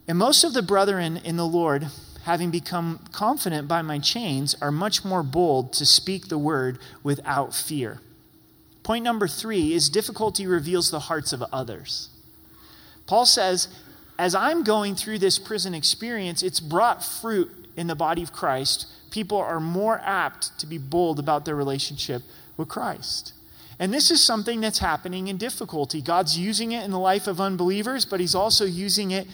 And 0.08 0.18
most 0.18 0.44
of 0.44 0.52
the 0.52 0.62
brethren 0.62 1.16
in 1.18 1.36
the 1.36 1.46
Lord 1.46 1.88
having 2.28 2.50
become 2.50 3.00
confident 3.10 3.66
by 3.66 3.80
my 3.80 3.98
chains, 3.98 4.54
are 4.60 4.70
much 4.70 5.02
more 5.02 5.22
bold 5.22 5.72
to 5.72 5.86
speak 5.86 6.28
the 6.28 6.36
word 6.36 6.78
without 7.02 7.54
fear. 7.54 8.00
Point 8.88 9.04
number 9.04 9.28
three 9.28 9.74
is 9.74 9.90
difficulty 9.90 10.46
reveals 10.46 10.90
the 10.90 10.98
hearts 10.98 11.34
of 11.34 11.42
others. 11.52 12.08
Paul 13.06 13.26
says, 13.26 13.68
as 14.18 14.34
I'm 14.34 14.64
going 14.64 14.94
through 14.94 15.18
this 15.18 15.38
prison 15.38 15.74
experience, 15.74 16.42
it's 16.42 16.58
brought 16.58 17.04
fruit 17.04 17.50
in 17.76 17.86
the 17.86 17.94
body 17.94 18.22
of 18.22 18.32
Christ. 18.32 18.86
People 19.10 19.36
are 19.36 19.60
more 19.60 20.00
apt 20.02 20.58
to 20.60 20.66
be 20.66 20.78
bold 20.78 21.18
about 21.18 21.44
their 21.44 21.54
relationship 21.54 22.22
with 22.56 22.68
Christ. 22.68 23.34
And 23.78 23.92
this 23.92 24.10
is 24.10 24.24
something 24.24 24.62
that's 24.62 24.78
happening 24.78 25.28
in 25.28 25.36
difficulty. 25.36 26.00
God's 26.00 26.38
using 26.38 26.72
it 26.72 26.82
in 26.82 26.90
the 26.90 26.98
life 26.98 27.26
of 27.26 27.42
unbelievers, 27.42 28.06
but 28.06 28.20
He's 28.20 28.34
also 28.34 28.64
using 28.64 29.10
it 29.10 29.26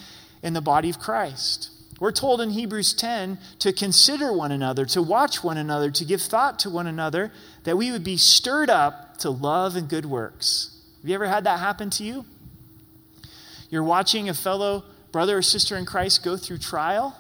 in 0.43 0.55
the 0.55 0.61
body 0.61 0.90
of 0.90 0.99
Christ. 0.99 1.71
We're 2.00 2.12
told 2.12 2.40
in 2.40 2.50
Hebrews 2.50 2.92
10 2.94 3.38
to 3.61 3.72
consider 3.72 4.33
one 4.33 4.50
another, 4.50 4.85
to 4.87 5.02
watch 5.02 5.44
one 5.44 5.57
another, 5.57 5.90
to 5.92 6.04
give 6.04 6.20
thought 6.20 6.59
to 6.61 6.70
one 6.70 6.87
another, 6.87 7.33
that 7.62 7.76
we 7.76 7.92
would 7.92 8.04
be 8.04 8.16
stirred 8.16 8.68
up 8.68 9.16
to 9.18 9.30
love 9.30 9.76
and 9.76 9.88
good 9.88 10.07
works. 10.07 10.76
Have 11.00 11.09
you 11.09 11.14
ever 11.14 11.28
had 11.28 11.44
that 11.44 11.61
happen 11.61 11.90
to 11.90 12.04
you? 12.04 12.24
You're 13.70 13.85
watching 13.85 14.28
a 14.28 14.35
fellow 14.35 14.85
brother 15.12 15.38
or 15.38 15.42
sister 15.42 15.76
in 15.76 15.87
Christ 15.87 16.24
go 16.24 16.37
through 16.37 16.59
trial, 16.59 17.16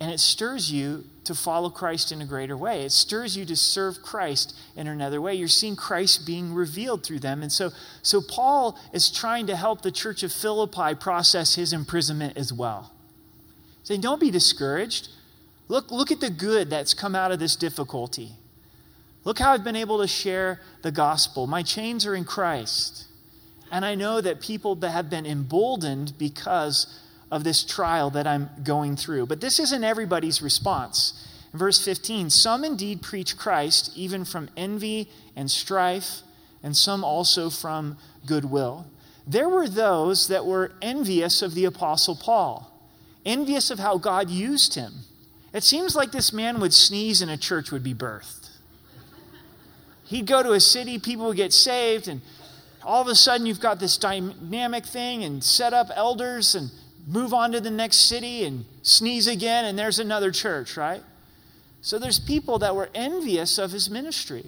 and 0.00 0.12
it 0.12 0.20
stirs 0.20 0.70
you 0.70 1.04
to 1.24 1.34
follow 1.34 1.70
Christ 1.70 2.12
in 2.12 2.22
a 2.22 2.24
greater 2.24 2.56
way. 2.56 2.84
It 2.84 2.92
stirs 2.92 3.36
you 3.36 3.44
to 3.46 3.56
serve 3.56 4.00
Christ 4.02 4.56
in 4.76 4.86
another 4.86 5.20
way. 5.20 5.34
You're 5.34 5.48
seeing 5.48 5.74
Christ 5.74 6.24
being 6.24 6.54
revealed 6.54 7.04
through 7.04 7.18
them. 7.18 7.42
And 7.42 7.50
so, 7.50 7.70
so 8.00 8.22
Paul 8.22 8.78
is 8.92 9.10
trying 9.10 9.48
to 9.48 9.56
help 9.56 9.82
the 9.82 9.90
church 9.90 10.22
of 10.22 10.32
Philippi 10.32 10.94
process 10.94 11.56
his 11.56 11.72
imprisonment 11.72 12.36
as 12.36 12.52
well. 12.52 12.92
Saying, 13.88 14.02
don't 14.02 14.20
be 14.20 14.30
discouraged. 14.30 15.08
Look, 15.68 15.90
look 15.90 16.10
at 16.10 16.20
the 16.20 16.28
good 16.28 16.68
that's 16.68 16.92
come 16.92 17.14
out 17.14 17.32
of 17.32 17.38
this 17.38 17.56
difficulty. 17.56 18.32
Look 19.24 19.38
how 19.38 19.52
I've 19.52 19.64
been 19.64 19.76
able 19.76 20.02
to 20.02 20.06
share 20.06 20.60
the 20.82 20.92
gospel. 20.92 21.46
My 21.46 21.62
chains 21.62 22.04
are 22.04 22.14
in 22.14 22.26
Christ. 22.26 23.06
And 23.72 23.86
I 23.86 23.94
know 23.94 24.20
that 24.20 24.42
people 24.42 24.78
have 24.82 25.08
been 25.08 25.24
emboldened 25.24 26.12
because 26.18 27.00
of 27.30 27.44
this 27.44 27.64
trial 27.64 28.10
that 28.10 28.26
I'm 28.26 28.50
going 28.62 28.94
through. 28.94 29.24
But 29.24 29.40
this 29.40 29.58
isn't 29.58 29.82
everybody's 29.82 30.42
response. 30.42 31.26
In 31.54 31.58
verse 31.58 31.82
15, 31.82 32.28
some 32.28 32.64
indeed 32.64 33.00
preach 33.00 33.38
Christ, 33.38 33.90
even 33.96 34.26
from 34.26 34.50
envy 34.54 35.08
and 35.34 35.50
strife, 35.50 36.20
and 36.62 36.76
some 36.76 37.02
also 37.02 37.48
from 37.48 37.96
goodwill. 38.26 38.86
There 39.26 39.48
were 39.48 39.66
those 39.66 40.28
that 40.28 40.44
were 40.44 40.72
envious 40.82 41.40
of 41.40 41.54
the 41.54 41.64
Apostle 41.64 42.16
Paul, 42.16 42.74
envious 43.24 43.70
of 43.70 43.78
how 43.78 43.98
God 43.98 44.30
used 44.30 44.74
him. 44.74 44.92
It 45.52 45.62
seems 45.62 45.96
like 45.96 46.12
this 46.12 46.32
man 46.32 46.60
would 46.60 46.74
sneeze 46.74 47.22
and 47.22 47.30
a 47.30 47.36
church 47.36 47.70
would 47.70 47.82
be 47.82 47.94
birthed. 47.94 48.50
He'd 50.04 50.26
go 50.26 50.42
to 50.42 50.52
a 50.52 50.60
city, 50.60 50.98
people 50.98 51.26
would 51.26 51.36
get 51.36 51.52
saved, 51.52 52.08
and 52.08 52.20
all 52.82 53.02
of 53.02 53.08
a 53.08 53.14
sudden 53.14 53.46
you've 53.46 53.60
got 53.60 53.80
this 53.80 53.96
dynamic 53.98 54.86
thing 54.86 55.22
and 55.24 55.44
set 55.44 55.74
up 55.74 55.88
elders 55.94 56.54
and 56.54 56.70
move 57.06 57.34
on 57.34 57.52
to 57.52 57.60
the 57.60 57.70
next 57.70 58.08
city 58.08 58.44
and 58.44 58.64
sneeze 58.82 59.26
again, 59.26 59.64
and 59.64 59.78
there's 59.78 59.98
another 59.98 60.30
church, 60.30 60.76
right? 60.76 61.02
So 61.80 61.98
there's 61.98 62.18
people 62.18 62.58
that 62.60 62.74
were 62.74 62.90
envious 62.94 63.58
of 63.58 63.72
his 63.72 63.90
ministry, 63.90 64.46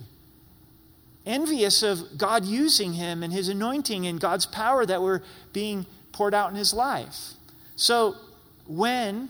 envious 1.26 1.82
of 1.82 2.18
God 2.18 2.44
using 2.44 2.94
him 2.94 3.22
and 3.22 3.32
his 3.32 3.48
anointing 3.48 4.06
and 4.06 4.20
God's 4.20 4.46
power 4.46 4.84
that 4.86 5.02
were 5.02 5.22
being 5.52 5.86
poured 6.12 6.34
out 6.34 6.50
in 6.50 6.56
his 6.56 6.72
life. 6.72 7.34
So 7.76 8.16
when 8.70 9.28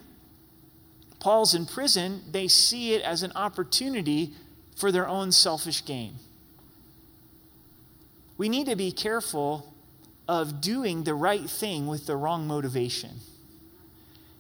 Paul's 1.19 1.55
in 1.55 1.65
prison, 1.65 2.23
they 2.31 2.47
see 2.47 2.93
it 2.93 3.03
as 3.03 3.23
an 3.23 3.33
opportunity 3.35 4.35
for 4.77 4.93
their 4.93 5.09
own 5.09 5.33
selfish 5.33 5.85
gain. 5.85 6.15
We 8.37 8.51
need 8.51 8.67
to 8.67 8.77
be 8.77 8.93
careful 8.93 9.75
of 10.29 10.61
doing 10.61 11.05
the 11.05 11.15
right 11.15 11.49
thing 11.49 11.87
with 11.87 12.07
the 12.07 12.17
wrong 12.17 12.47
motivation. 12.47 13.11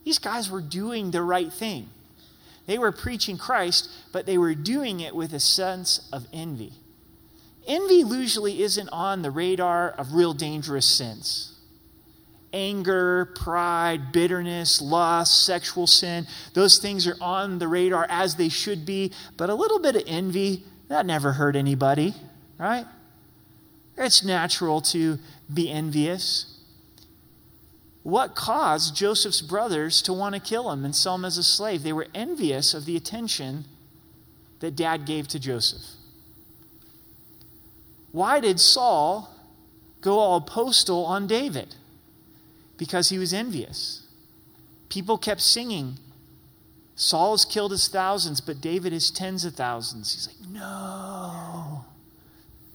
These 0.04 0.18
guys 0.18 0.50
were 0.50 0.60
doing 0.60 1.10
the 1.10 1.22
right 1.22 1.52
thing. 1.52 1.88
They 2.66 2.78
were 2.78 2.92
preaching 2.92 3.38
Christ, 3.38 3.90
but 4.12 4.26
they 4.26 4.36
were 4.38 4.54
doing 4.54 5.00
it 5.00 5.14
with 5.14 5.32
a 5.32 5.40
sense 5.40 6.08
of 6.12 6.26
envy. 6.32 6.74
Envy 7.66 8.04
usually 8.06 8.62
isn't 8.62 8.88
on 8.90 9.22
the 9.22 9.30
radar 9.30 9.90
of 9.90 10.14
real 10.14 10.34
dangerous 10.34 10.86
sins. 10.86 11.59
Anger, 12.52 13.26
pride, 13.36 14.12
bitterness, 14.12 14.80
lust, 14.80 15.46
sexual 15.46 15.86
sin, 15.86 16.26
those 16.54 16.78
things 16.78 17.06
are 17.06 17.16
on 17.20 17.58
the 17.58 17.68
radar 17.68 18.06
as 18.08 18.36
they 18.36 18.48
should 18.48 18.84
be, 18.84 19.12
but 19.36 19.50
a 19.50 19.54
little 19.54 19.78
bit 19.78 19.94
of 19.94 20.02
envy, 20.06 20.64
that 20.88 21.06
never 21.06 21.32
hurt 21.32 21.54
anybody, 21.54 22.14
right? 22.58 22.86
It's 23.96 24.24
natural 24.24 24.80
to 24.82 25.18
be 25.52 25.70
envious. 25.70 26.58
What 28.02 28.34
caused 28.34 28.96
Joseph's 28.96 29.42
brothers 29.42 30.02
to 30.02 30.12
want 30.12 30.34
to 30.34 30.40
kill 30.40 30.70
him 30.70 30.84
and 30.84 30.96
sell 30.96 31.14
him 31.16 31.24
as 31.24 31.38
a 31.38 31.44
slave? 31.44 31.82
They 31.82 31.92
were 31.92 32.08
envious 32.14 32.74
of 32.74 32.86
the 32.86 32.96
attention 32.96 33.66
that 34.60 34.74
dad 34.74 35.04
gave 35.04 35.28
to 35.28 35.38
Joseph. 35.38 35.82
Why 38.10 38.40
did 38.40 38.58
Saul 38.58 39.34
go 40.00 40.18
all 40.18 40.40
postal 40.40 41.04
on 41.04 41.26
David? 41.26 41.76
Because 42.80 43.10
he 43.10 43.18
was 43.18 43.34
envious. 43.34 44.06
People 44.88 45.18
kept 45.18 45.42
singing, 45.42 45.98
Saul 46.96 47.32
has 47.32 47.44
killed 47.44 47.72
his 47.72 47.88
thousands, 47.88 48.40
but 48.40 48.62
David 48.62 48.94
his 48.94 49.10
tens 49.10 49.44
of 49.44 49.54
thousands. 49.54 50.14
He's 50.14 50.26
like, 50.26 50.50
no. 50.50 51.84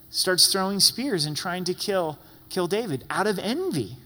Starts 0.08 0.46
throwing 0.52 0.78
spears 0.78 1.26
and 1.26 1.36
trying 1.36 1.64
to 1.64 1.74
kill 1.74 2.18
kill 2.48 2.68
David 2.68 3.04
out 3.10 3.26
of 3.26 3.40
envy. 3.40 3.96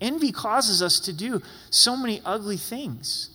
Envy 0.00 0.32
causes 0.32 0.82
us 0.82 0.98
to 0.98 1.12
do 1.12 1.40
so 1.70 1.96
many 1.96 2.20
ugly 2.24 2.56
things. 2.56 3.30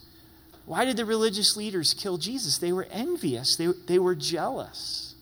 Why 0.65 0.83
did 0.83 0.97
the 0.97 1.05
religious 1.05 1.55
leaders 1.55 1.93
kill 1.93 2.17
Jesus? 2.17 2.57
They 2.57 2.73
were 2.73 2.87
envious, 2.91 3.55
they, 3.55 3.67
they 3.87 3.99
were 3.99 4.15
jealous. 4.15 5.12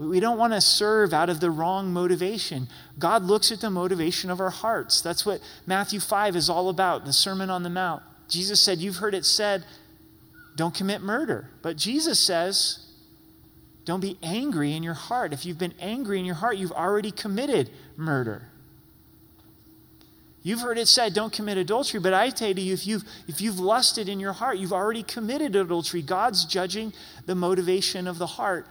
We 0.00 0.18
don't 0.18 0.38
want 0.38 0.54
to 0.54 0.62
serve 0.62 1.12
out 1.12 1.28
of 1.28 1.40
the 1.40 1.50
wrong 1.50 1.92
motivation. 1.92 2.68
God 2.98 3.22
looks 3.22 3.52
at 3.52 3.60
the 3.60 3.70
motivation 3.70 4.30
of 4.30 4.40
our 4.40 4.50
hearts. 4.50 5.02
That's 5.02 5.26
what 5.26 5.40
Matthew 5.66 6.00
5 6.00 6.36
is 6.36 6.48
all 6.48 6.70
about, 6.70 7.04
the 7.04 7.12
Sermon 7.12 7.50
on 7.50 7.62
the 7.62 7.70
Mount. 7.70 8.02
Jesus 8.26 8.62
said, 8.62 8.78
You've 8.78 8.96
heard 8.96 9.14
it 9.14 9.26
said, 9.26 9.64
don't 10.56 10.74
commit 10.74 11.00
murder. 11.00 11.48
But 11.62 11.76
Jesus 11.76 12.18
says, 12.18 12.86
don't 13.84 14.00
be 14.00 14.18
angry 14.22 14.74
in 14.74 14.82
your 14.82 14.94
heart. 14.94 15.32
If 15.32 15.46
you've 15.46 15.58
been 15.58 15.74
angry 15.80 16.18
in 16.18 16.24
your 16.24 16.34
heart, 16.34 16.58
you've 16.58 16.72
already 16.72 17.10
committed 17.10 17.70
murder. 17.96 18.48
You've 20.42 20.60
heard 20.60 20.78
it 20.78 20.88
said, 20.88 21.12
don't 21.12 21.32
commit 21.32 21.58
adultery, 21.58 22.00
but 22.00 22.14
I 22.14 22.30
tell 22.30 22.50
you, 22.50 22.72
if 22.72 22.86
you've, 22.86 23.04
if 23.26 23.40
you've 23.40 23.58
lusted 23.58 24.08
in 24.08 24.20
your 24.20 24.32
heart, 24.32 24.58
you've 24.58 24.72
already 24.72 25.02
committed 25.02 25.56
adultery. 25.56 26.02
God's 26.02 26.44
judging 26.44 26.92
the 27.26 27.34
motivation 27.34 28.06
of 28.06 28.18
the 28.18 28.26
heart. 28.26 28.66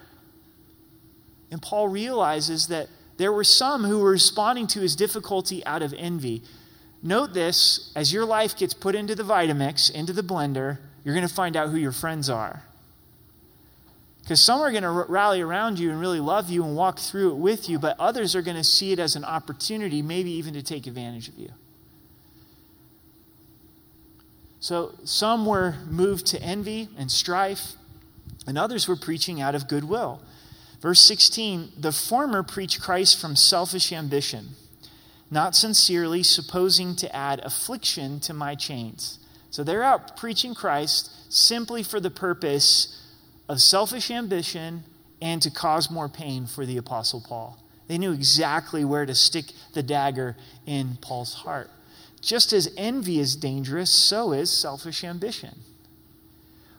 And 1.51 1.61
Paul 1.61 1.87
realizes 1.87 2.67
that 2.67 2.87
there 3.17 3.31
were 3.31 3.43
some 3.43 3.83
who 3.83 3.99
were 3.99 4.11
responding 4.11 4.67
to 4.67 4.79
his 4.81 4.95
difficulty 4.95 5.65
out 5.65 5.81
of 5.81 5.93
envy. 5.97 6.41
Note 7.01 7.33
this 7.33 7.91
as 7.95 8.13
your 8.13 8.25
life 8.25 8.57
gets 8.57 8.73
put 8.73 8.95
into 8.95 9.15
the 9.15 9.23
Vitamix, 9.23 9.91
into 9.91 10.13
the 10.13 10.21
blender, 10.21 10.77
you're 11.03 11.15
going 11.15 11.27
to 11.27 11.33
find 11.33 11.55
out 11.55 11.69
who 11.69 11.77
your 11.77 11.91
friends 11.91 12.29
are. 12.29 12.63
Because 14.21 14.43
some 14.43 14.61
are 14.61 14.69
going 14.69 14.83
to 14.83 14.91
rally 14.91 15.41
around 15.41 15.79
you 15.79 15.89
and 15.89 15.99
really 15.99 16.19
love 16.19 16.49
you 16.49 16.63
and 16.63 16.75
walk 16.75 16.99
through 16.99 17.31
it 17.31 17.37
with 17.37 17.67
you, 17.67 17.79
but 17.79 17.99
others 17.99 18.35
are 18.35 18.43
going 18.43 18.57
to 18.57 18.63
see 18.63 18.91
it 18.91 18.99
as 18.99 19.15
an 19.15 19.25
opportunity, 19.25 20.01
maybe 20.01 20.29
even 20.31 20.53
to 20.53 20.61
take 20.61 20.85
advantage 20.85 21.29
of 21.29 21.37
you. 21.37 21.49
So 24.59 24.93
some 25.03 25.45
were 25.45 25.77
moved 25.89 26.27
to 26.27 26.41
envy 26.41 26.89
and 26.97 27.09
strife, 27.09 27.73
and 28.45 28.57
others 28.57 28.87
were 28.87 28.95
preaching 28.95 29.41
out 29.41 29.55
of 29.55 29.67
goodwill. 29.67 30.21
Verse 30.81 31.01
16 31.01 31.73
the 31.77 31.91
former 31.91 32.43
preach 32.43 32.79
Christ 32.79 33.19
from 33.19 33.35
selfish 33.35 33.91
ambition, 33.91 34.49
not 35.29 35.55
sincerely, 35.55 36.23
supposing 36.23 36.95
to 36.97 37.15
add 37.15 37.39
affliction 37.43 38.19
to 38.21 38.33
my 38.33 38.55
chains. 38.55 39.19
So 39.51 39.63
they're 39.63 39.83
out 39.83 40.15
preaching 40.15 40.53
Christ 40.53 41.11
simply 41.31 41.83
for 41.83 41.99
the 41.99 42.11
purpose 42.11 43.01
of 43.47 43.61
selfish 43.61 44.11
ambition 44.11 44.83
and 45.21 45.41
to 45.41 45.51
cause 45.51 45.89
more 45.89 46.07
pain 46.07 46.45
for 46.45 46.65
the 46.65 46.77
Apostle 46.77 47.23
Paul. 47.27 47.57
They 47.87 47.97
knew 47.97 48.13
exactly 48.13 48.85
where 48.85 49.05
to 49.05 49.15
stick 49.15 49.45
the 49.73 49.83
dagger 49.83 50.37
in 50.65 50.97
Paul's 51.01 51.33
heart. 51.33 51.69
Just 52.21 52.53
as 52.53 52.71
envy 52.77 53.19
is 53.19 53.35
dangerous, 53.35 53.89
so 53.89 54.31
is 54.31 54.51
selfish 54.51 55.03
ambition. 55.03 55.59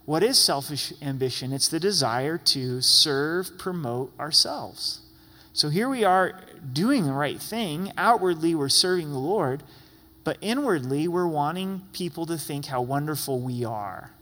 What 0.04 0.22
is 0.22 0.38
selfish 0.38 0.92
ambition? 1.02 1.52
It's 1.52 1.68
the 1.68 1.80
desire 1.80 2.38
to 2.38 2.80
serve, 2.80 3.58
promote 3.58 4.18
ourselves. 4.18 5.00
So 5.52 5.68
here 5.68 5.88
we 5.88 6.04
are 6.04 6.40
doing 6.72 7.04
the 7.04 7.12
right 7.12 7.40
thing. 7.40 7.92
Outwardly, 7.96 8.54
we're 8.54 8.68
serving 8.68 9.12
the 9.12 9.18
Lord, 9.18 9.62
but 10.24 10.38
inwardly 10.40 11.08
we're 11.08 11.26
wanting 11.26 11.82
people 11.92 12.26
to 12.26 12.38
think 12.38 12.66
how 12.66 12.80
wonderful 12.80 13.40
we 13.40 13.64
are. 13.64 14.12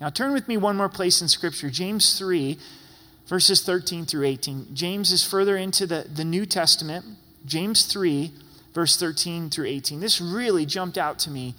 Now, 0.00 0.10
turn 0.10 0.32
with 0.32 0.48
me 0.48 0.56
one 0.56 0.76
more 0.76 0.88
place 0.88 1.22
in 1.22 1.28
Scripture 1.28 1.70
James 1.70 2.18
3, 2.18 2.58
verses 3.26 3.62
13 3.62 4.04
through 4.04 4.26
18. 4.26 4.68
James 4.74 5.12
is 5.12 5.24
further 5.24 5.56
into 5.56 5.86
the, 5.86 6.06
the 6.12 6.24
New 6.24 6.44
Testament. 6.44 7.04
James 7.46 7.84
3, 7.86 8.32
verse 8.74 8.96
13 8.96 9.48
through 9.50 9.66
18. 9.66 10.00
This 10.00 10.20
really 10.20 10.66
jumped 10.66 10.98
out 10.98 11.18
to 11.20 11.30
me 11.30 11.54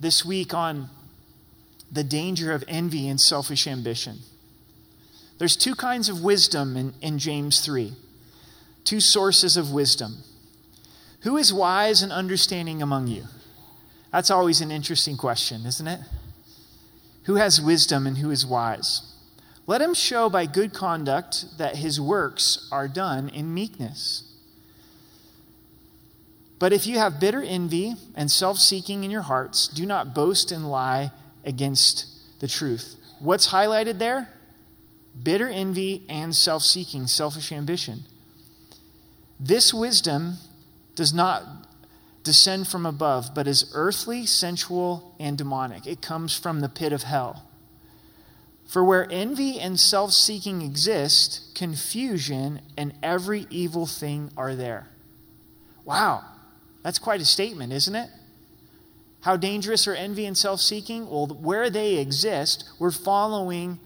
this 0.00 0.24
week 0.24 0.52
on 0.52 0.90
the 1.90 2.04
danger 2.04 2.52
of 2.52 2.64
envy 2.68 3.08
and 3.08 3.20
selfish 3.20 3.66
ambition. 3.66 4.18
There's 5.38 5.56
two 5.56 5.74
kinds 5.74 6.08
of 6.08 6.22
wisdom 6.22 6.76
in, 6.76 6.94
in 7.02 7.18
James 7.18 7.60
3, 7.60 7.92
two 8.84 9.00
sources 9.00 9.56
of 9.56 9.72
wisdom. 9.72 10.18
Who 11.22 11.36
is 11.36 11.52
wise 11.52 12.02
and 12.02 12.12
understanding 12.12 12.82
among 12.82 13.08
you? 13.08 13.24
That's 14.12 14.30
always 14.30 14.60
an 14.60 14.70
interesting 14.70 15.16
question, 15.16 15.66
isn't 15.66 15.86
it? 15.86 16.00
Who 17.24 17.34
has 17.34 17.60
wisdom 17.60 18.06
and 18.06 18.18
who 18.18 18.30
is 18.30 18.46
wise? 18.46 19.12
Let 19.66 19.82
him 19.82 19.94
show 19.94 20.30
by 20.30 20.46
good 20.46 20.72
conduct 20.72 21.58
that 21.58 21.76
his 21.76 22.00
works 22.00 22.68
are 22.70 22.86
done 22.86 23.28
in 23.28 23.52
meekness. 23.52 24.22
But 26.58 26.72
if 26.72 26.86
you 26.86 26.98
have 26.98 27.20
bitter 27.20 27.42
envy 27.42 27.96
and 28.14 28.30
self 28.30 28.58
seeking 28.58 29.04
in 29.04 29.10
your 29.10 29.22
hearts, 29.22 29.68
do 29.68 29.84
not 29.84 30.14
boast 30.14 30.52
and 30.52 30.70
lie 30.70 31.10
against 31.46 32.06
the 32.40 32.48
truth. 32.48 32.96
What's 33.20 33.48
highlighted 33.48 33.98
there? 33.98 34.28
Bitter 35.22 35.48
envy 35.48 36.04
and 36.08 36.34
self 36.34 36.62
seeking, 36.62 37.06
selfish 37.06 37.50
ambition. 37.52 38.02
This 39.40 39.72
wisdom 39.72 40.34
does 40.94 41.14
not 41.14 41.42
descend 42.22 42.66
from 42.66 42.84
above, 42.84 43.34
but 43.34 43.46
is 43.46 43.70
earthly, 43.74 44.26
sensual, 44.26 45.14
and 45.18 45.38
demonic. 45.38 45.86
It 45.86 46.02
comes 46.02 46.36
from 46.36 46.60
the 46.60 46.68
pit 46.68 46.92
of 46.92 47.04
hell. 47.04 47.44
For 48.66 48.84
where 48.84 49.06
envy 49.10 49.60
and 49.60 49.78
self 49.78 50.12
seeking 50.12 50.60
exist, 50.60 51.54
confusion 51.54 52.60
and 52.76 52.92
every 53.02 53.46
evil 53.48 53.86
thing 53.86 54.30
are 54.36 54.54
there. 54.54 54.88
Wow. 55.84 56.24
That's 56.82 56.98
quite 56.98 57.20
a 57.20 57.24
statement, 57.24 57.72
isn't 57.72 57.94
it? 57.94 58.10
How 59.26 59.36
dangerous 59.36 59.88
are 59.88 59.94
envy 59.94 60.24
and 60.24 60.38
self 60.38 60.60
seeking? 60.60 61.10
Well, 61.10 61.26
where 61.26 61.68
they 61.68 61.96
exist, 61.96 62.62
we're 62.78 62.92
following 62.92 63.80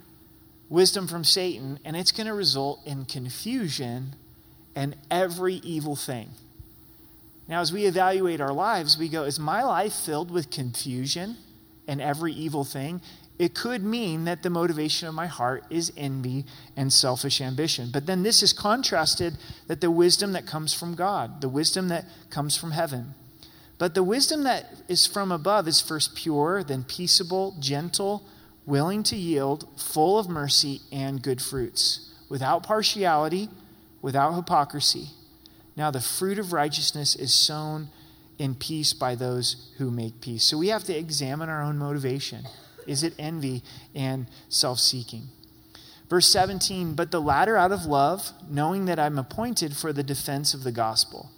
wisdom 0.68 1.08
from 1.08 1.24
Satan, 1.24 1.78
and 1.82 1.96
it's 1.96 2.12
going 2.12 2.26
to 2.26 2.34
result 2.34 2.80
in 2.84 3.06
confusion 3.06 4.16
and 4.76 4.94
every 5.10 5.54
evil 5.54 5.96
thing. 5.96 6.28
Now, 7.48 7.62
as 7.62 7.72
we 7.72 7.86
evaluate 7.86 8.42
our 8.42 8.52
lives, 8.52 8.98
we 8.98 9.08
go, 9.08 9.22
Is 9.22 9.40
my 9.40 9.62
life 9.62 9.94
filled 9.94 10.30
with 10.30 10.50
confusion 10.50 11.38
and 11.88 12.02
every 12.02 12.34
evil 12.34 12.62
thing? 12.62 13.00
It 13.38 13.54
could 13.54 13.82
mean 13.82 14.26
that 14.26 14.42
the 14.42 14.50
motivation 14.50 15.08
of 15.08 15.14
my 15.14 15.26
heart 15.26 15.64
is 15.70 15.90
envy 15.96 16.44
and 16.76 16.92
selfish 16.92 17.40
ambition. 17.40 17.88
But 17.90 18.04
then 18.04 18.24
this 18.24 18.42
is 18.42 18.52
contrasted 18.52 19.38
that 19.68 19.80
the 19.80 19.90
wisdom 19.90 20.32
that 20.32 20.44
comes 20.44 20.74
from 20.74 20.94
God, 20.94 21.40
the 21.40 21.48
wisdom 21.48 21.88
that 21.88 22.04
comes 22.28 22.58
from 22.58 22.72
heaven. 22.72 23.14
But 23.80 23.94
the 23.94 24.02
wisdom 24.02 24.42
that 24.44 24.66
is 24.88 25.06
from 25.06 25.32
above 25.32 25.66
is 25.66 25.80
first 25.80 26.14
pure, 26.14 26.62
then 26.62 26.84
peaceable, 26.84 27.56
gentle, 27.58 28.22
willing 28.66 29.02
to 29.04 29.16
yield, 29.16 29.66
full 29.80 30.18
of 30.18 30.28
mercy 30.28 30.82
and 30.92 31.22
good 31.22 31.40
fruits, 31.40 32.12
without 32.28 32.62
partiality, 32.62 33.48
without 34.02 34.34
hypocrisy. 34.34 35.06
Now 35.76 35.90
the 35.90 36.02
fruit 36.02 36.38
of 36.38 36.52
righteousness 36.52 37.16
is 37.16 37.32
sown 37.32 37.88
in 38.36 38.54
peace 38.54 38.92
by 38.92 39.14
those 39.14 39.72
who 39.78 39.90
make 39.90 40.20
peace. 40.20 40.44
So 40.44 40.58
we 40.58 40.68
have 40.68 40.84
to 40.84 40.94
examine 40.94 41.48
our 41.48 41.62
own 41.62 41.78
motivation. 41.78 42.44
Is 42.86 43.02
it 43.02 43.14
envy 43.18 43.62
and 43.94 44.26
self 44.50 44.78
seeking? 44.78 45.28
Verse 46.10 46.28
17, 46.28 46.92
but 46.92 47.12
the 47.12 47.20
latter 47.20 47.56
out 47.56 47.72
of 47.72 47.86
love, 47.86 48.32
knowing 48.46 48.84
that 48.84 48.98
I'm 48.98 49.18
appointed 49.18 49.74
for 49.74 49.90
the 49.90 50.02
defense 50.02 50.52
of 50.52 50.64
the 50.64 50.72
gospel. 50.72 51.30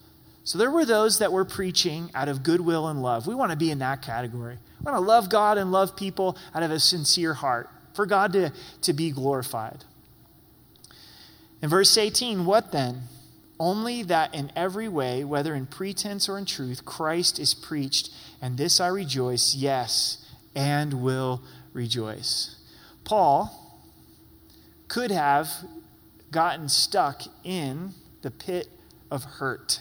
So 0.45 0.59
there 0.59 0.71
were 0.71 0.85
those 0.85 1.19
that 1.19 1.33
were 1.33 1.45
preaching 1.45 2.11
out 2.15 2.29
of 2.29 2.43
goodwill 2.43 2.89
and 2.89 3.03
love. 3.03 3.27
We 3.27 3.35
want 3.35 3.53
to 3.53 3.57
be 3.57 3.71
in 3.71 3.79
that 3.79 4.03
category. 4.03 4.59
We 4.81 4.85
want 4.85 4.97
to 4.97 5.01
love 5.01 5.29
God 5.29 5.57
and 5.57 5.71
love 5.71 5.97
people 5.97 6.37
out 6.55 6.63
of 6.63 6.71
a 6.71 6.81
sincere 6.81 7.35
heart, 7.35 7.71
for 7.95 8.07
God 8.07 8.33
to, 8.33 8.53
to 8.83 8.93
be 8.93 9.13
glorified. 9.13 9.85
In 11.63 11.69
verse 11.69 11.97
18, 11.97 12.45
what 12.45 12.73
then? 12.73 13.03
Only 13.61 14.03
that 14.03 14.35
in 14.35 14.51
every 14.57 14.89
way, 14.89 15.23
whether 15.23 15.55
in 15.55 15.67
pretense 15.67 16.29
or 16.29 16.37
in 16.37 16.45
truth, 16.45 16.85
Christ 16.85 17.39
is 17.39 17.55
preached, 17.55 18.11
and 18.41 18.59
this 18.59 18.81
I 18.81 18.89
rejoice, 18.89 19.55
yes, 19.55 20.29
and 20.57 20.95
will 20.95 21.43
rejoice. 21.73 22.57
Paul 23.05 23.81
could 24.89 25.13
have 25.13 25.49
gotten 26.33 26.69
stuck 26.69 27.23
in 27.45 27.93
the 28.23 28.33
pit 28.33 28.69
of 29.11 29.23
hurt. 29.23 29.81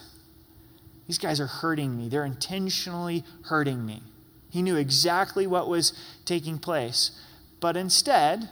These 1.12 1.18
guys 1.18 1.42
are 1.42 1.48
hurting 1.48 1.98
me. 1.98 2.08
They're 2.08 2.24
intentionally 2.24 3.26
hurting 3.48 3.86
me. 3.86 4.02
He 4.50 4.62
knew 4.62 4.78
exactly 4.78 5.46
what 5.46 5.68
was 5.68 5.92
taking 6.24 6.58
place. 6.58 7.12
But 7.60 7.76
instead, 7.76 8.48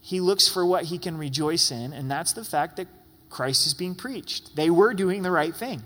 he 0.00 0.18
looks 0.18 0.48
for 0.48 0.66
what 0.66 0.86
he 0.86 0.98
can 0.98 1.16
rejoice 1.16 1.70
in, 1.70 1.92
and 1.92 2.10
that's 2.10 2.32
the 2.32 2.42
fact 2.42 2.76
that 2.78 2.88
Christ 3.30 3.68
is 3.68 3.72
being 3.72 3.94
preached. 3.94 4.56
They 4.56 4.68
were 4.68 4.94
doing 4.94 5.22
the 5.22 5.30
right 5.30 5.54
thing. 5.54 5.84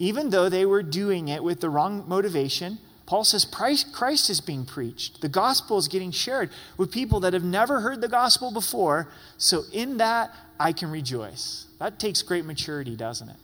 Even 0.00 0.30
though 0.30 0.48
they 0.48 0.66
were 0.66 0.82
doing 0.82 1.28
it 1.28 1.44
with 1.44 1.60
the 1.60 1.70
wrong 1.70 2.02
motivation, 2.08 2.80
Paul 3.06 3.22
says 3.22 3.44
Christ 3.44 4.28
is 4.28 4.40
being 4.40 4.64
preached. 4.64 5.20
The 5.20 5.28
gospel 5.28 5.78
is 5.78 5.86
getting 5.86 6.10
shared 6.10 6.50
with 6.76 6.90
people 6.90 7.20
that 7.20 7.32
have 7.32 7.44
never 7.44 7.78
heard 7.78 8.00
the 8.00 8.08
gospel 8.08 8.50
before. 8.50 9.06
So, 9.38 9.62
in 9.72 9.98
that, 9.98 10.34
I 10.58 10.72
can 10.72 10.90
rejoice. 10.90 11.66
That 11.78 12.00
takes 12.00 12.22
great 12.22 12.44
maturity, 12.44 12.96
doesn't 12.96 13.28
it? 13.28 13.36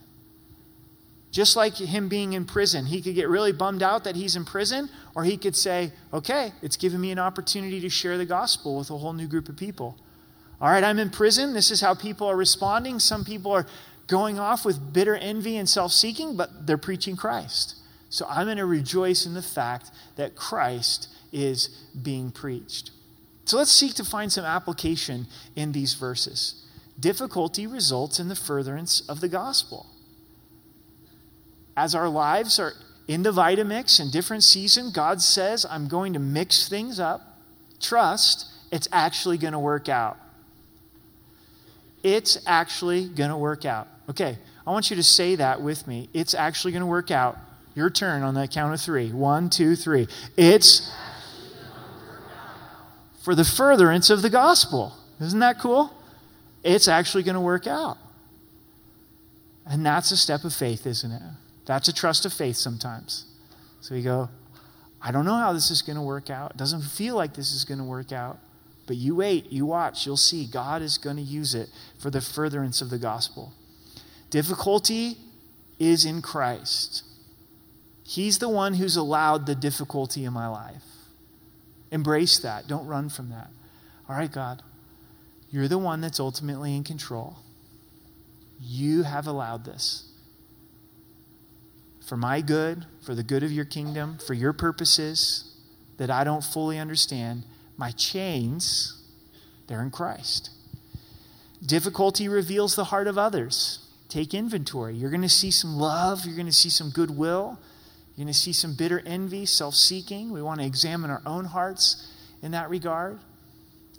Just 1.31 1.55
like 1.55 1.75
him 1.75 2.07
being 2.07 2.33
in 2.33 2.45
prison, 2.45 2.85
he 2.85 3.01
could 3.01 3.15
get 3.15 3.27
really 3.27 3.51
bummed 3.51 3.83
out 3.83 4.03
that 4.05 4.15
he's 4.15 4.35
in 4.35 4.45
prison, 4.45 4.89
or 5.13 5.23
he 5.23 5.37
could 5.37 5.55
say, 5.55 5.91
okay, 6.13 6.53
it's 6.61 6.77
given 6.77 7.01
me 7.01 7.11
an 7.11 7.19
opportunity 7.19 7.79
to 7.81 7.89
share 7.89 8.17
the 8.17 8.25
gospel 8.25 8.77
with 8.77 8.89
a 8.89 8.97
whole 8.97 9.13
new 9.13 9.27
group 9.27 9.49
of 9.49 9.57
people. 9.57 9.97
All 10.59 10.69
right, 10.69 10.83
I'm 10.83 10.99
in 10.99 11.09
prison. 11.09 11.53
This 11.53 11.69
is 11.69 11.81
how 11.81 11.93
people 11.93 12.27
are 12.27 12.35
responding. 12.35 12.99
Some 12.99 13.23
people 13.25 13.51
are 13.51 13.67
going 14.07 14.39
off 14.39 14.65
with 14.65 14.93
bitter 14.93 15.15
envy 15.15 15.57
and 15.57 15.69
self 15.69 15.91
seeking, 15.91 16.35
but 16.35 16.65
they're 16.65 16.77
preaching 16.77 17.15
Christ. 17.15 17.75
So 18.09 18.25
I'm 18.29 18.47
going 18.47 18.57
to 18.57 18.65
rejoice 18.65 19.25
in 19.25 19.33
the 19.33 19.41
fact 19.41 19.91
that 20.15 20.35
Christ 20.35 21.09
is 21.31 21.67
being 22.01 22.31
preached. 22.31 22.91
So 23.45 23.57
let's 23.57 23.71
seek 23.71 23.93
to 23.95 24.03
find 24.03 24.31
some 24.31 24.45
application 24.45 25.27
in 25.55 25.73
these 25.73 25.93
verses. 25.93 26.65
Difficulty 26.99 27.67
results 27.67 28.19
in 28.19 28.29
the 28.29 28.35
furtherance 28.35 29.01
of 29.07 29.21
the 29.21 29.29
gospel. 29.29 29.85
As 31.77 31.93
our 31.93 32.09
lives 32.09 32.59
are 32.59 32.73
in 33.07 33.21
the 33.21 33.31
Vitamix 33.31 33.99
in 33.99 34.09
different 34.09 34.43
seasons, 34.43 34.91
God 34.91 35.21
says, 35.21 35.63
I'm 35.69 35.87
going 35.87 36.13
to 36.13 36.19
mix 36.19 36.67
things 36.67 36.99
up. 36.99 37.37
Trust, 37.79 38.47
it's 38.71 38.87
actually 38.91 39.37
going 39.37 39.53
to 39.53 39.59
work 39.59 39.87
out. 39.87 40.17
It's 42.01 42.39
actually 42.47 43.07
going 43.07 43.29
to 43.29 43.37
work 43.37 43.63
out. 43.63 43.87
Okay, 44.09 44.39
I 44.65 44.71
want 44.71 44.89
you 44.89 44.95
to 44.95 45.03
say 45.03 45.35
that 45.35 45.61
with 45.61 45.87
me. 45.87 46.09
It's 46.13 46.33
actually 46.33 46.71
going 46.71 46.81
to 46.81 46.87
work 46.87 47.11
out. 47.11 47.37
Your 47.75 47.91
turn 47.91 48.23
on 48.23 48.33
the 48.33 48.47
count 48.47 48.73
of 48.73 48.81
three. 48.81 49.11
One, 49.11 49.51
two, 49.51 49.75
three. 49.75 50.07
It's 50.35 50.91
for 53.21 53.35
the 53.35 53.45
furtherance 53.45 54.09
of 54.09 54.23
the 54.23 54.31
gospel. 54.31 54.93
Isn't 55.21 55.39
that 55.39 55.59
cool? 55.59 55.93
It's 56.63 56.87
actually 56.87 57.21
going 57.21 57.35
to 57.35 57.41
work 57.41 57.67
out. 57.67 57.97
And 59.65 59.85
that's 59.85 60.09
a 60.11 60.17
step 60.17 60.43
of 60.43 60.53
faith, 60.53 60.87
isn't 60.87 61.11
it? 61.11 61.21
That's 61.67 61.89
a 61.89 61.93
trust 61.93 62.25
of 62.25 62.31
faith 62.31 62.55
sometimes. 62.55 63.25
So 63.81 63.93
you 63.93 64.01
go, 64.01 64.29
I 65.01 65.11
don't 65.11 65.25
know 65.25 65.35
how 65.35 65.51
this 65.51 65.69
is 65.69 65.81
going 65.81 65.97
to 65.97 66.01
work 66.01 66.29
out. 66.29 66.51
It 66.51 66.57
doesn't 66.57 66.81
feel 66.81 67.15
like 67.15 67.35
this 67.35 67.51
is 67.51 67.65
going 67.65 67.77
to 67.77 67.83
work 67.83 68.13
out. 68.13 68.39
But 68.87 68.95
you 68.95 69.17
wait, 69.17 69.51
you 69.51 69.65
watch, 69.65 70.05
you'll 70.05 70.15
see 70.15 70.47
God 70.47 70.81
is 70.81 70.97
going 70.97 71.17
to 71.17 71.21
use 71.21 71.53
it 71.53 71.69
for 71.99 72.09
the 72.09 72.21
furtherance 72.21 72.81
of 72.81 72.89
the 72.89 72.97
gospel. 72.97 73.51
Difficulty 74.29 75.17
is 75.77 76.05
in 76.05 76.21
Christ. 76.21 77.03
He's 78.01 78.39
the 78.39 78.47
one 78.47 78.75
who's 78.75 78.95
allowed 78.95 79.45
the 79.45 79.55
difficulty 79.55 80.23
in 80.23 80.31
my 80.31 80.47
life. 80.47 80.83
Embrace 81.91 82.39
that. 82.39 82.65
Don't 82.67 82.87
run 82.87 83.09
from 83.09 83.29
that. 83.29 83.49
All 84.07 84.15
right, 84.15 84.31
God, 84.31 84.63
you're 85.51 85.67
the 85.67 85.77
one 85.77 85.99
that's 85.99 86.19
ultimately 86.19 86.77
in 86.77 86.85
control. 86.85 87.35
You 88.61 89.03
have 89.03 89.27
allowed 89.27 89.65
this. 89.65 90.06
For 92.07 92.15
my 92.15 92.39
good, 92.39 92.85
for 93.01 93.13
the 93.13 93.23
good 93.23 93.43
of 93.43 93.51
your 93.51 93.65
kingdom, 93.65 94.17
for 94.25 94.33
your 94.33 94.53
purposes 94.53 95.53
that 95.97 96.09
I 96.09 96.23
don't 96.23 96.43
fully 96.43 96.79
understand, 96.79 97.43
my 97.75 97.91
chains, 97.91 99.03
they're 99.67 99.81
in 99.81 99.91
Christ. 99.91 100.51
Difficulty 101.65 102.29
reveals 102.29 102.75
the 102.75 102.85
heart 102.85 103.07
of 103.07 103.17
others. 103.17 103.79
take 104.07 104.33
inventory. 104.33 104.95
You're 104.95 105.09
going 105.09 105.21
to 105.21 105.27
see 105.27 105.51
some 105.51 105.75
love, 105.75 106.25
you're 106.25 106.37
going 106.37 106.45
to 106.45 106.53
see 106.53 106.69
some 106.69 106.91
goodwill, 106.91 107.59
you're 108.15 108.23
going 108.23 108.33
to 108.33 108.39
see 108.39 108.53
some 108.53 108.73
bitter 108.73 109.03
envy, 109.05 109.45
self 109.45 109.75
seeking. 109.75 110.31
We 110.31 110.41
want 110.41 110.61
to 110.61 110.65
examine 110.65 111.11
our 111.11 111.21
own 111.25 111.43
hearts 111.43 112.09
in 112.41 112.51
that 112.51 112.69
regard. 112.69 113.19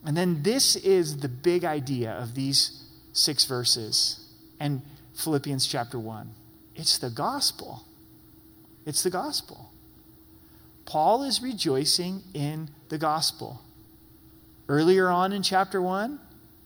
And 0.07 0.17
then 0.17 0.43
this 0.43 0.77
is 0.77 1.19
the 1.19 1.29
big 1.29 1.65
idea 1.65 2.13
of 2.13 2.35
these 2.35 2.85
six 3.13 3.45
verses 3.45 4.33
and 4.59 4.81
Philippians 5.15 5.67
chapter 5.67 5.99
1 5.99 6.31
it's 6.75 6.97
the 6.97 7.11
gospel. 7.11 7.85
It's 8.89 9.03
the 9.03 9.11
gospel. 9.11 9.71
Paul 10.87 11.23
is 11.23 11.43
rejoicing 11.43 12.23
in 12.33 12.71
the 12.89 12.97
gospel. 12.97 13.61
Earlier 14.67 15.11
on 15.11 15.35
in 15.35 15.43
chapter 15.43 15.83
1, 15.83 16.19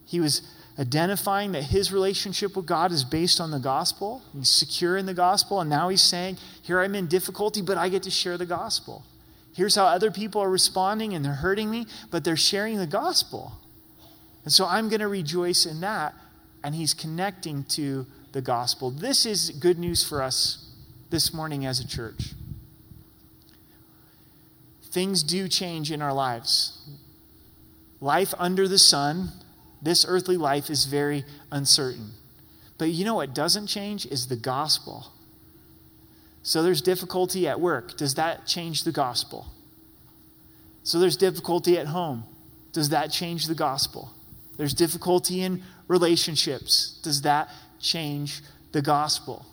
he 0.07 0.21
was 0.21 0.43
identifying 0.79 1.51
that 1.51 1.65
his 1.65 1.93
relationship 1.93 2.55
with 2.55 2.65
God 2.65 2.93
is 2.93 3.03
based 3.03 3.41
on 3.41 3.51
the 3.51 3.59
gospel. 3.59 4.23
He's 4.33 4.49
secure 4.49 4.97
in 4.97 5.07
the 5.07 5.15
gospel. 5.15 5.61
And 5.61 5.69
now 5.69 5.89
he's 5.89 6.01
saying, 6.01 6.39
Here 6.63 6.81
I'm 6.81 6.95
in 6.95 7.09
difficulty, 7.09 7.61
but 7.61 7.77
I 7.77 7.89
get 7.89 8.05
to 8.05 8.11
share 8.11 8.39
the 8.39 8.47
gospel. 8.47 9.03
Here's 9.53 9.75
how 9.75 9.87
other 9.87 10.13
people 10.13 10.41
are 10.41 10.49
responding 10.49 11.15
and 11.15 11.25
they're 11.25 11.33
hurting 11.33 11.73
me, 11.73 11.87
but 12.13 12.23
they're 12.23 12.37
sharing 12.37 12.79
the 12.79 12.87
gospel. 12.87 13.55
And 14.45 14.53
so 14.53 14.65
I'm 14.65 14.89
going 14.89 15.01
to 15.01 15.09
rejoice 15.09 15.67
in 15.67 15.81
that. 15.81 16.15
And 16.63 16.77
he's 16.77 16.95
connecting 16.95 17.65
to 17.71 18.07
the 18.31 18.41
gospel. 18.41 18.93
This 18.93 19.27
is 19.27 19.51
good 19.51 19.81
news 19.81 20.09
for 20.09 20.23
us 20.23 20.69
this 21.13 21.33
morning 21.33 21.65
as 21.65 21.79
a 21.79 21.87
church. 21.87 22.33
Things 24.91 25.23
do 25.23 25.47
change 25.47 25.93
in 25.93 26.03
our 26.03 26.13
lives. 26.13 26.83
Life 28.01 28.35
under 28.39 28.67
the 28.67 28.79
sun, 28.79 29.29
this 29.81 30.05
earthly 30.09 30.37
life 30.37 30.71
is 30.71 30.87
very 30.87 31.25
uncertain. 31.53 32.13
But 32.79 32.87
you 32.87 33.05
know 33.05 33.15
what 33.15 33.35
doesn't 33.35 33.69
change 33.69 34.07
is 34.07 34.27
the 34.27 34.37
gospel. 34.37 35.13
So 36.43 36.63
there's 36.63 36.83
difficulty 36.83 37.47
at 37.47 37.61
work. 37.61 37.97
Does 37.97 38.15
that 38.17 38.47
change 38.47 38.85
the 38.85 38.91
gospel? 38.91 39.47
So 40.83 40.99
there's 40.99 41.17
difficulty 41.17 41.79
at 41.79 41.89
home. 41.89 42.25
Does 42.73 42.89
that 42.89 43.13
change 43.13 43.47
the 43.47 43.55
gospel? 43.55 44.11
There's 44.57 44.75
difficulty 44.75 45.43
in 45.43 45.63
relationships. 45.89 46.99
Does 47.03 47.23
that 47.23 47.51
change 47.79 48.43
the 48.73 48.83
gospel? 48.83 49.47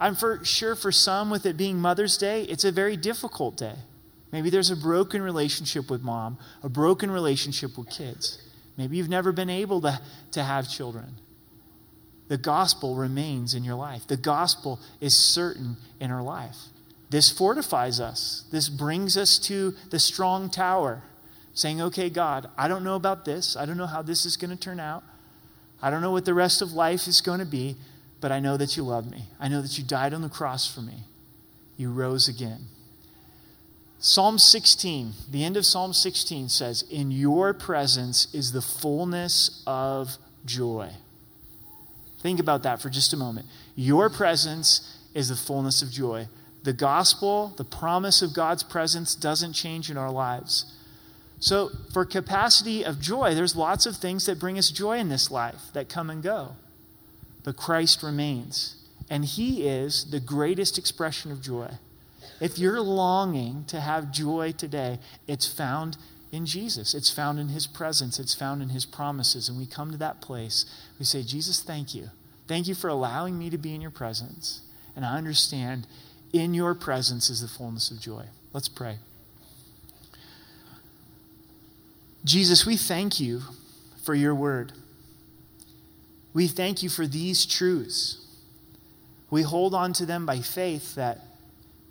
I'm 0.00 0.16
for 0.16 0.42
sure 0.44 0.74
for 0.74 0.90
some, 0.90 1.28
with 1.28 1.44
it 1.44 1.58
being 1.58 1.78
Mother's 1.78 2.16
Day, 2.16 2.44
it's 2.44 2.64
a 2.64 2.72
very 2.72 2.96
difficult 2.96 3.58
day. 3.58 3.74
Maybe 4.32 4.48
there's 4.48 4.70
a 4.70 4.76
broken 4.76 5.22
relationship 5.22 5.90
with 5.90 6.02
mom, 6.02 6.38
a 6.62 6.68
broken 6.68 7.10
relationship 7.10 7.76
with 7.76 7.90
kids. 7.90 8.38
Maybe 8.78 8.96
you've 8.96 9.10
never 9.10 9.32
been 9.32 9.50
able 9.50 9.80
to, 9.82 10.00
to 10.32 10.42
have 10.42 10.70
children. 10.70 11.16
The 12.28 12.38
gospel 12.38 12.94
remains 12.94 13.54
in 13.54 13.64
your 13.64 13.74
life. 13.74 14.06
The 14.06 14.16
gospel 14.16 14.78
is 15.00 15.14
certain 15.14 15.76
in 15.98 16.10
our 16.10 16.22
life. 16.22 16.56
This 17.10 17.28
fortifies 17.28 17.98
us. 17.98 18.44
This 18.52 18.68
brings 18.68 19.16
us 19.16 19.36
to 19.40 19.74
the 19.90 19.98
strong 19.98 20.48
tower, 20.48 21.02
saying, 21.54 21.82
Okay, 21.82 22.08
God, 22.08 22.48
I 22.56 22.68
don't 22.68 22.84
know 22.84 22.94
about 22.94 23.24
this. 23.24 23.56
I 23.56 23.66
don't 23.66 23.76
know 23.76 23.86
how 23.86 24.00
this 24.00 24.24
is 24.24 24.36
going 24.36 24.56
to 24.56 24.56
turn 24.56 24.78
out. 24.78 25.02
I 25.82 25.90
don't 25.90 26.02
know 26.02 26.12
what 26.12 26.24
the 26.24 26.34
rest 26.34 26.62
of 26.62 26.72
life 26.72 27.08
is 27.08 27.20
going 27.20 27.40
to 27.40 27.46
be, 27.46 27.76
but 28.20 28.32
I 28.32 28.40
know 28.40 28.56
that 28.56 28.76
you 28.76 28.82
love 28.82 29.10
me. 29.10 29.24
I 29.38 29.48
know 29.48 29.62
that 29.62 29.78
you 29.78 29.84
died 29.84 30.14
on 30.14 30.22
the 30.22 30.28
cross 30.28 30.72
for 30.72 30.80
me. 30.80 31.04
You 31.76 31.90
rose 31.90 32.28
again. 32.28 32.66
Psalm 33.98 34.38
16, 34.38 35.12
the 35.30 35.44
end 35.44 35.56
of 35.56 35.66
Psalm 35.66 35.92
16 35.92 36.48
says, 36.48 36.84
In 36.90 37.10
your 37.10 37.52
presence 37.52 38.32
is 38.34 38.52
the 38.52 38.62
fullness 38.62 39.62
of 39.66 40.16
joy. 40.46 40.90
Think 42.20 42.40
about 42.40 42.62
that 42.62 42.80
for 42.80 42.88
just 42.88 43.12
a 43.12 43.16
moment. 43.16 43.46
Your 43.76 44.08
presence 44.08 44.98
is 45.14 45.28
the 45.28 45.36
fullness 45.36 45.82
of 45.82 45.90
joy. 45.90 46.28
The 46.62 46.72
gospel, 46.72 47.54
the 47.56 47.64
promise 47.64 48.22
of 48.22 48.34
God's 48.34 48.62
presence, 48.62 49.14
doesn't 49.14 49.54
change 49.54 49.90
in 49.90 49.96
our 49.96 50.10
lives. 50.10 50.76
So, 51.38 51.70
for 51.92 52.04
capacity 52.04 52.84
of 52.84 53.00
joy, 53.00 53.34
there's 53.34 53.56
lots 53.56 53.86
of 53.86 53.96
things 53.96 54.26
that 54.26 54.38
bring 54.38 54.58
us 54.58 54.70
joy 54.70 54.98
in 54.98 55.08
this 55.08 55.30
life 55.30 55.60
that 55.72 55.88
come 55.88 56.10
and 56.10 56.22
go. 56.22 56.56
But 57.42 57.56
Christ 57.56 58.02
remains, 58.02 58.76
and 59.08 59.24
He 59.24 59.66
is 59.66 60.10
the 60.10 60.20
greatest 60.20 60.78
expression 60.78 61.32
of 61.32 61.42
joy. 61.42 61.70
If 62.40 62.58
you're 62.58 62.80
longing 62.80 63.64
to 63.68 63.80
have 63.80 64.12
joy 64.12 64.52
today, 64.52 64.98
it's 65.26 65.46
found 65.46 65.96
in 66.32 66.46
Jesus. 66.46 66.94
It's 66.94 67.10
found 67.10 67.38
in 67.38 67.48
His 67.48 67.66
presence. 67.66 68.18
It's 68.18 68.34
found 68.34 68.62
in 68.62 68.70
His 68.70 68.86
promises. 68.86 69.48
And 69.48 69.58
we 69.58 69.66
come 69.66 69.90
to 69.90 69.98
that 69.98 70.20
place. 70.20 70.64
We 70.98 71.04
say, 71.04 71.22
Jesus, 71.22 71.60
thank 71.60 71.94
you. 71.94 72.10
Thank 72.46 72.66
you 72.66 72.74
for 72.74 72.88
allowing 72.88 73.38
me 73.38 73.50
to 73.50 73.58
be 73.58 73.74
in 73.74 73.80
your 73.80 73.90
presence. 73.90 74.62
And 74.96 75.04
I 75.04 75.16
understand 75.16 75.86
in 76.32 76.54
your 76.54 76.74
presence 76.74 77.30
is 77.30 77.42
the 77.42 77.48
fullness 77.48 77.90
of 77.90 78.00
joy. 78.00 78.24
Let's 78.52 78.68
pray. 78.68 78.98
Jesus, 82.24 82.66
we 82.66 82.76
thank 82.76 83.20
you 83.20 83.42
for 84.02 84.14
your 84.14 84.34
word. 84.34 84.72
We 86.32 86.46
thank 86.46 86.82
you 86.82 86.88
for 86.88 87.06
these 87.06 87.44
truths. 87.46 88.24
We 89.30 89.42
hold 89.42 89.74
on 89.74 89.92
to 89.94 90.06
them 90.06 90.26
by 90.26 90.40
faith 90.40 90.94
that 90.94 91.20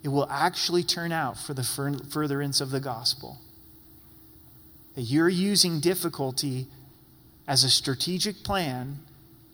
it 0.02 0.08
will 0.08 0.28
actually 0.30 0.82
turn 0.82 1.12
out 1.12 1.38
for 1.38 1.52
the 1.52 1.62
furtherance 1.62 2.60
of 2.60 2.70
the 2.70 2.80
gospel. 2.80 3.38
That 4.94 5.02
you're 5.02 5.28
using 5.28 5.80
difficulty 5.80 6.66
as 7.46 7.64
a 7.64 7.70
strategic 7.70 8.42
plan 8.42 9.00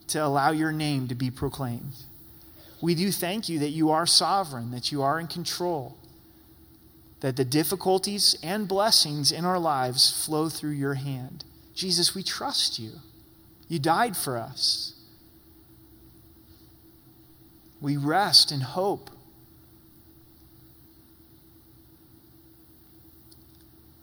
to 0.07 0.23
allow 0.23 0.51
your 0.51 0.71
name 0.71 1.07
to 1.09 1.15
be 1.15 1.29
proclaimed. 1.29 2.05
We 2.81 2.95
do 2.95 3.11
thank 3.11 3.49
you 3.49 3.59
that 3.59 3.69
you 3.69 3.89
are 3.89 4.05
sovereign, 4.05 4.71
that 4.71 4.91
you 4.91 5.01
are 5.01 5.19
in 5.19 5.27
control, 5.27 5.97
that 7.19 7.35
the 7.35 7.45
difficulties 7.45 8.37
and 8.43 8.67
blessings 8.67 9.31
in 9.31 9.43
our 9.45 9.59
lives 9.59 10.25
flow 10.25 10.47
through 10.47 10.71
your 10.71 10.93
hand. 10.93 11.43
Jesus, 11.73 12.15
we 12.15 12.23
trust 12.23 12.79
you. 12.79 12.91
You 13.67 13.79
died 13.79 14.15
for 14.15 14.37
us. 14.37 14.93
We 17.79 17.97
rest 17.97 18.51
in 18.51 18.61
hope 18.61 19.11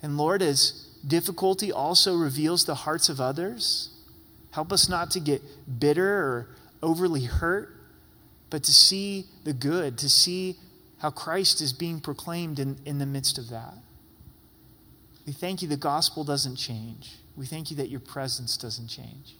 And 0.04 0.18
Lord, 0.18 0.42
as 0.42 0.86
difficulty 1.06 1.72
also 1.72 2.14
reveals 2.14 2.66
the 2.66 2.74
hearts 2.74 3.08
of 3.08 3.22
others, 3.22 3.88
help 4.50 4.70
us 4.70 4.86
not 4.86 5.10
to 5.12 5.18
get 5.18 5.40
bitter 5.80 6.06
or 6.06 6.48
overly 6.82 7.24
hurt, 7.24 7.74
but 8.50 8.62
to 8.64 8.70
see 8.70 9.24
the 9.44 9.54
good, 9.54 9.96
to 9.96 10.10
see 10.10 10.56
how 10.98 11.08
Christ 11.08 11.62
is 11.62 11.72
being 11.72 12.00
proclaimed 12.00 12.58
in, 12.58 12.76
in 12.84 12.98
the 12.98 13.06
midst 13.06 13.38
of 13.38 13.48
that. 13.48 13.78
We 15.26 15.32
thank 15.32 15.62
you 15.62 15.68
the 15.68 15.78
gospel 15.78 16.22
doesn't 16.22 16.56
change. 16.56 17.16
We 17.34 17.46
thank 17.46 17.70
you 17.70 17.76
that 17.78 17.88
your 17.88 18.00
presence 18.00 18.58
doesn't 18.58 18.88
change. 18.88 19.36